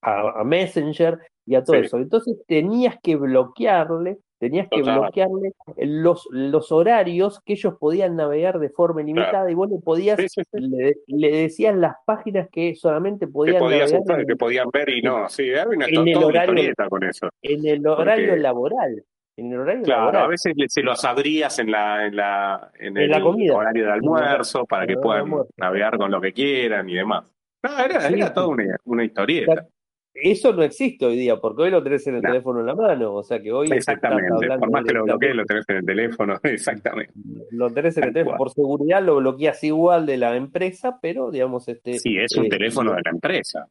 [0.00, 1.82] a, a Messenger y a todo Sí.
[1.86, 1.98] eso.
[1.98, 4.98] Entonces tenías que bloquearle, tenías que Total.
[4.98, 10.18] bloquearle los, los horarios que ellos podían navegar de forma ilimitada y vos le podías,
[10.18, 10.60] Sí, sí, sí.
[10.60, 14.88] le, le decías las páginas que solamente Que podían podías navegar usar, que podían ver
[14.88, 15.28] y no.
[15.28, 17.28] Sí, una, en el horario- con eso.
[17.40, 19.04] en el horario Porque- laboral.
[19.36, 20.24] En el horario Claro, laboral.
[20.24, 23.54] a veces se los abrías en la, en la, en En el la comida.
[23.56, 27.24] horario de almuerzo para que puedan navegar con lo que quieran y demás.
[27.62, 29.66] No, era, era toda una, una historieta.
[30.14, 32.28] Eso no existe hoy día, porque hoy lo tenés en el No.
[32.30, 34.46] teléfono en la mano, o sea que hoy Exactamente.
[34.58, 36.34] Por más que lo bloquees, lo tenés en el teléfono.
[36.42, 37.12] Exactamente.
[37.50, 41.66] Lo tenés en el teléfono, por seguridad lo bloqueas igual de la empresa, pero digamos
[41.68, 41.98] este.
[41.98, 43.66] Sí, es un eh, teléfono de la empresa.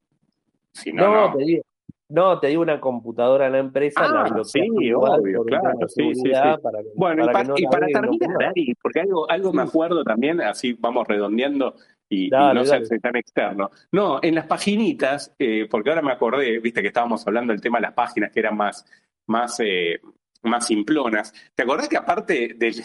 [0.74, 1.38] Si no, No, no.
[1.38, 1.64] te digo,
[2.10, 6.16] no, te digo una computadora en la empresa, la Ah, bloqueas sí, obvio, claro, sí,
[6.16, 6.32] sí, sí.
[6.62, 10.42] para que, Bueno, y, para no y para terminar, porque algo, algo me acuerdo también,
[10.42, 11.76] así vamos redondeando
[12.12, 12.84] y, no se dale.
[12.84, 13.72] hace tan externo.
[13.94, 17.78] No, en las paginitas, eh, porque ahora me acordé, viste que estábamos hablando del tema
[17.78, 18.86] de las páginas que eran más,
[19.28, 20.02] más, eh,
[20.44, 21.34] más simplonas.
[21.56, 22.84] ¿Te acordás que aparte del,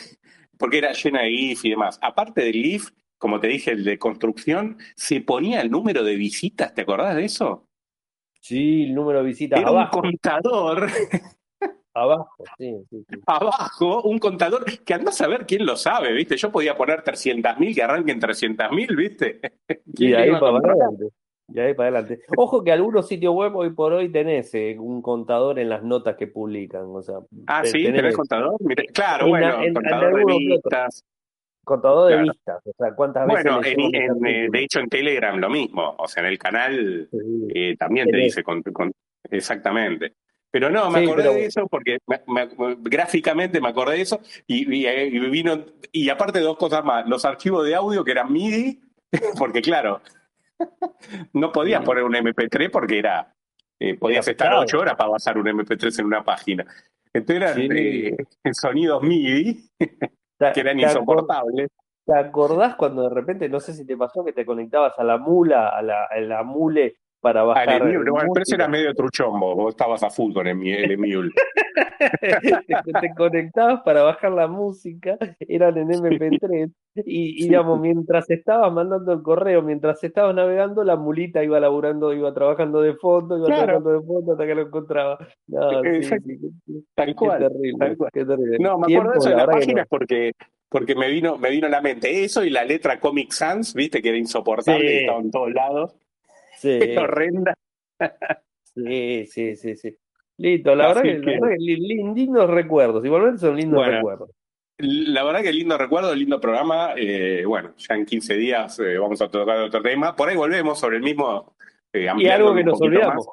[0.57, 3.99] porque era llena de GIF y demás, aparte del GIF, como te dije, el de
[3.99, 7.67] construcción, se ponía el número de visitas, ¿te acordás de eso?
[8.41, 10.89] Sí, el número de visitas Era un contador
[12.03, 12.29] abajo,
[12.59, 13.21] sí, sí, sí.
[13.27, 16.37] abajo un contador que andás a ver quién lo sabe, ¿viste?
[16.37, 19.41] Yo podía poner 300.000 que arranquen 300.000, ¿viste?
[19.87, 21.09] Y ¿Quién de le ahí para adelante.
[21.49, 22.23] Y ahí para adelante.
[22.37, 26.17] Ojo que algunos sitios web hoy por hoy tenés eh, un contador en las notas
[26.17, 26.83] que publican.
[26.87, 27.17] O sea,
[27.47, 28.57] Ah, sí, tenés contador.
[28.93, 31.05] Claro, En- bueno, en- en contador de vistas.
[31.65, 32.61] contador de vistas.
[32.67, 33.61] O sea, cuántas veces Bueno,
[34.27, 35.95] eh, de hecho en Telegram lo mismo.
[35.99, 37.19] O sea, en el canal Sí.
[37.55, 38.93] eh, también te dice con, con-
[39.31, 40.15] exactamente.
[40.59, 44.01] Pero no, me Sí, acordé pero- de eso porque me- me- gráficamente me acordé de
[44.01, 48.13] eso y, y- y vino, y aparte dos cosas más, los archivos de audio que
[48.13, 48.81] eran MIDI,
[49.39, 50.01] porque claro,
[51.35, 53.35] no podías poner un MP3 porque era,
[53.79, 56.65] eh, podías estar ocho horas para basar un MP3 en una página.
[57.13, 57.69] Entonces eran Sí.
[57.71, 58.17] eh,
[58.55, 61.69] sonidos MIDI ¿Te- que eran insoportables.
[62.07, 65.19] ¿Te acordás cuando de repente, no sé si te pasó, que te conectabas a la
[65.19, 66.97] mula, a la, a la mule
[67.27, 68.55] para Ah, el bajar Emule, bueno, pero ese música?
[68.57, 71.31] era medio truchombo, vos estabas a full con el, el Emule.
[73.01, 76.71] te, conectabas para bajar la música, eran en MP3,
[77.05, 82.13] y, y, digamos, mientras estabas mandando el correo, mientras estabas navegando, la mulita iba laburando,
[82.13, 83.65] iba trabajando de fondo, iba Claro.
[83.65, 85.19] trabajando de fondo hasta que lo encontraba.
[85.49, 86.29] No, sí, Exacto.
[86.29, 87.39] sí, qué, Tal qué cual.
[87.41, 88.11] terrible, tal cual.
[88.13, 88.59] qué terrible.
[88.61, 90.33] No, me acuerdo de eso de la páginas porque,
[90.69, 94.01] porque me vino, me vino a la mente eso y la letra Comic Sans, viste,
[94.01, 94.95] que era insoportable, Sí.
[94.95, 95.95] y estaba en todos lados.
[96.57, 97.55] Sí, horrenda.
[98.63, 99.97] sí, sí, sí, sí.
[100.39, 104.31] Listo, la Así verdad que, la que- verdad lindos recuerdos, igualmente son lindos Bueno, recuerdos.
[104.79, 106.93] La verdad que lindo recuerdo, lindo programa.
[106.97, 110.15] Eh, bueno, ya en 15 días eh, vamos a tocar otro tema.
[110.15, 111.57] Por ahí volvemos sobre el mismo.
[111.93, 113.27] eh, Y algo que nos olvidamos.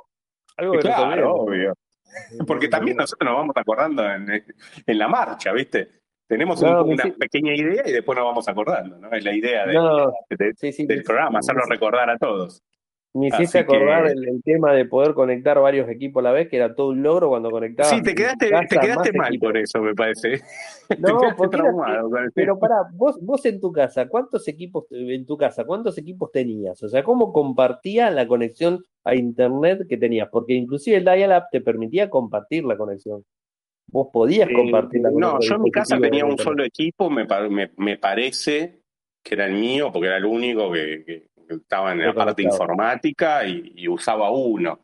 [0.55, 1.39] Algo que nos Claro, olvidamos.
[1.41, 1.74] obvio.
[2.47, 4.30] Porque también nosotros nos vamos acordando en,
[4.86, 5.89] en la marcha, ¿viste?
[6.26, 9.11] Tenemos un- una sí- pequeña idea y después nos vamos acordando, ¿no?
[9.11, 12.61] Es la idea de- No, de- sí, sí, del programa, hacerlo recordar a todos.
[13.16, 16.32] Me hiciste Así que- acordar el, el tema de poder conectar varios equipos a la
[16.32, 17.91] vez, que era todo un logro cuando conectabas.
[17.91, 19.47] Sí, te quedaste, te quedaste mal equipos.
[19.49, 20.41] por eso, me parece.
[20.89, 24.47] te No, quedaste porque era- traumado el Pero pará, vos, vos en tu casa, ¿cuántos
[24.47, 26.82] equipos en tu casa, cuántos equipos tenías?
[26.82, 30.30] O sea, ¿cómo compartías la conexión a internet que tenías?
[30.32, 33.24] Porque inclusive el dial-up te permitía compartir la conexión.
[33.91, 35.41] Vos podías Eh, compartir la no, conexión.
[35.41, 38.80] yo en mi casa tenía un solo equipo, me, me, me parece
[39.24, 43.74] que era el mío, porque era el único que estaba en la parte informática y,
[43.76, 44.80] y usaba uno.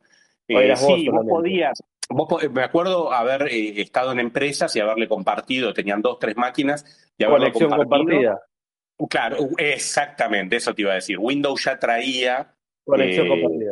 [0.47, 1.81] Eh, vos sí, vos podías.
[2.09, 6.35] Vos, po- me acuerdo haber eh, estado en empresas y haberle compartido, tenían dos, tres
[6.35, 7.99] máquinas y haberlo Conexión compartido.
[7.99, 8.41] compartida.
[9.09, 11.17] Claro, exactamente, eso te iba a decir.
[11.19, 12.53] Windows ya traía,
[12.83, 13.71] Conexión Eh, compartida.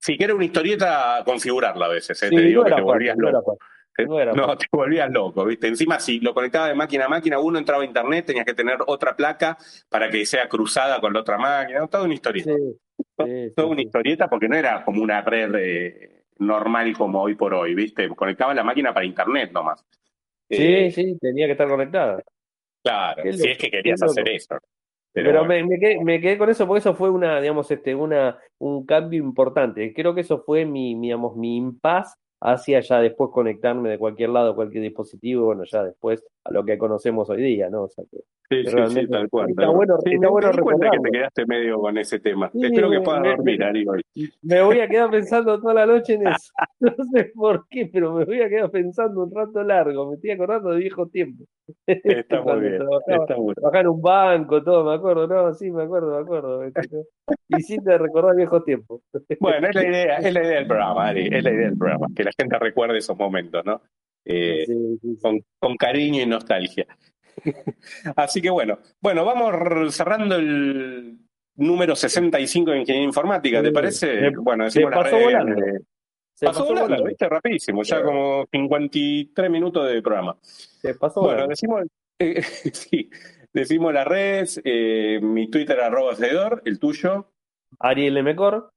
[0.00, 2.80] sí que era una historieta configurarla a veces, eh, Sí, te digo no que te
[2.82, 3.58] volvías loco.
[4.04, 4.58] No era No, fácil.
[4.58, 5.68] te volvías loco, ¿viste?
[5.68, 8.78] Encima, si lo conectaba de máquina a máquina, uno entraba a internet, tenías que tener
[8.86, 11.86] otra placa para que sea cruzada con la otra máquina.
[11.88, 12.52] Toda una historieta.
[12.54, 12.78] Sí,
[13.18, 17.34] sí, Toda sí, una historieta porque no era como una red eh, normal como hoy
[17.34, 18.08] por hoy, ¿viste?
[18.10, 19.84] Conectaba la máquina para internet nomás.
[20.50, 22.22] Sí, Eh, sí, tenía que estar conectada.
[22.82, 24.56] Claro, si loco, es que querías hacer eso.
[25.12, 25.48] Pero, Pero, bueno.
[25.48, 28.86] me, me quedé, me quedé con eso porque eso fue una, digamos, este, una, un
[28.86, 29.92] cambio importante.
[29.92, 34.30] Creo que eso fue mi, mi, digamos, mi impas hacia ya después conectarme de cualquier
[34.30, 37.84] lado, cualquier dispositivo, bueno, ya después a lo que conocemos hoy día, ¿no?
[37.84, 38.18] O sea que
[38.50, 39.50] Sí, sí, sí, tal cual.
[39.50, 42.50] está tal bueno- Sí, está bueno que te quedaste medio con ese tema.
[42.50, 44.00] Sí, Espero que puedas dormir, Ari, hoy.
[44.42, 46.52] me voy a quedar pensando toda la noche en eso.
[46.80, 50.08] No sé por qué, pero me voy a quedar pensando un rato largo.
[50.08, 51.46] Me estoy acordando de viejos tiempos.
[51.86, 52.78] Está muy bien.
[52.78, 56.22] trabajaba- Está muy Trabajaba en un banco, todo, me acuerdo, no, sí, me acuerdo, me
[56.22, 56.62] acuerdo.
[57.48, 59.02] hiciste recordar viejos tiempos.
[59.40, 62.06] Bueno, es la idea, es la idea del programa, Ari, es la idea del programa,
[62.16, 63.82] que la gente recuerde esos momentos, ¿no?
[64.28, 65.18] Eh, Sí, sí, sí.
[65.22, 66.86] con, con cariño y nostalgia.
[68.16, 71.18] Así que bueno, bueno, vamos cerrando el
[71.56, 74.30] número 65 de Ingeniería Informática, ¿te parece?
[74.36, 75.60] Bueno, decimos pasó volando.
[75.64, 75.80] eh,
[76.34, 77.28] Se pasó volando, ¿viste?
[77.28, 78.02] Rapidísimo, ya Sí.
[78.04, 80.36] como 53 minutos de programa.
[80.42, 81.50] Se pasó Bueno, volando.
[81.50, 81.84] decimos,
[82.18, 83.10] eh, sí,
[83.52, 87.30] decimos las redes, eh, mi Twitter arroba seguidor, el tuyo.
[87.80, 88.34] Ariel M.
[88.36, 88.70] Cor,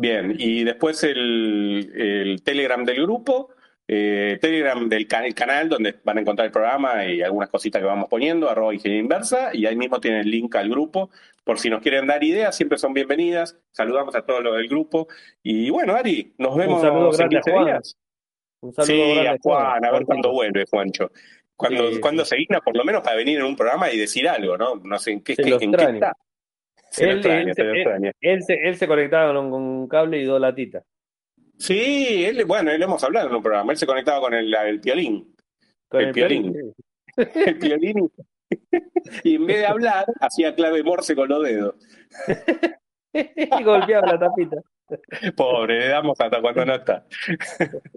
[0.00, 3.50] Bien, y después el, el Telegram del grupo,
[3.88, 7.80] eh, Telegram del ca- el canal donde van a encontrar el programa y algunas cositas
[7.80, 11.10] que vamos poniendo, arroba ingeniería inversa, y ahí mismo tienen el link al grupo.
[11.42, 13.58] Por si nos quieren dar ideas, siempre son bienvenidas.
[13.72, 15.08] Saludamos a todos los del grupo.
[15.42, 17.64] Y bueno, Ari, nos vemos saludo en grande a 15 Juan.
[17.64, 17.96] días.
[18.60, 21.10] un saludo Sí, grande a Juan, a ver cuándo vuelve, Juancho.
[21.56, 22.30] Cuando, Sí, cuando sí.
[22.30, 24.76] se digna, por lo menos para venir en un programa y decir algo, ¿no?
[24.84, 26.12] No sé en qué, qué- en qué está.
[26.90, 28.12] Se Él- extraña, él- se él-.
[28.64, 30.84] Él se, conectaba con, con un cable y dos latitas.
[31.58, 33.72] Sí, él, bueno, él hemos hablado en un programa.
[33.72, 35.34] Él se conectaba con el, el piolín.
[35.88, 36.52] Con El el piolín.
[36.52, 36.74] piolín,
[37.46, 38.10] El piolín.
[39.24, 41.74] Y, en vez de hablar, hacía clave morse con los dedos.
[43.14, 44.56] Y golpeaba la tapita.
[45.34, 47.06] Pobre, le damos hasta cuando no está.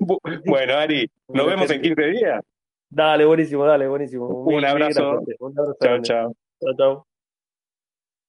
[0.00, 2.42] Bu- Bueno, Ari, nos vemos en 15 días.
[2.90, 4.26] Dale, buenísimo, dale, buenísimo.
[4.28, 5.12] Un abrazo.
[5.12, 5.36] gracias.
[5.40, 5.76] Un abrazo.
[5.80, 6.36] Chao, chao.
[6.60, 7.06] Chao, chao.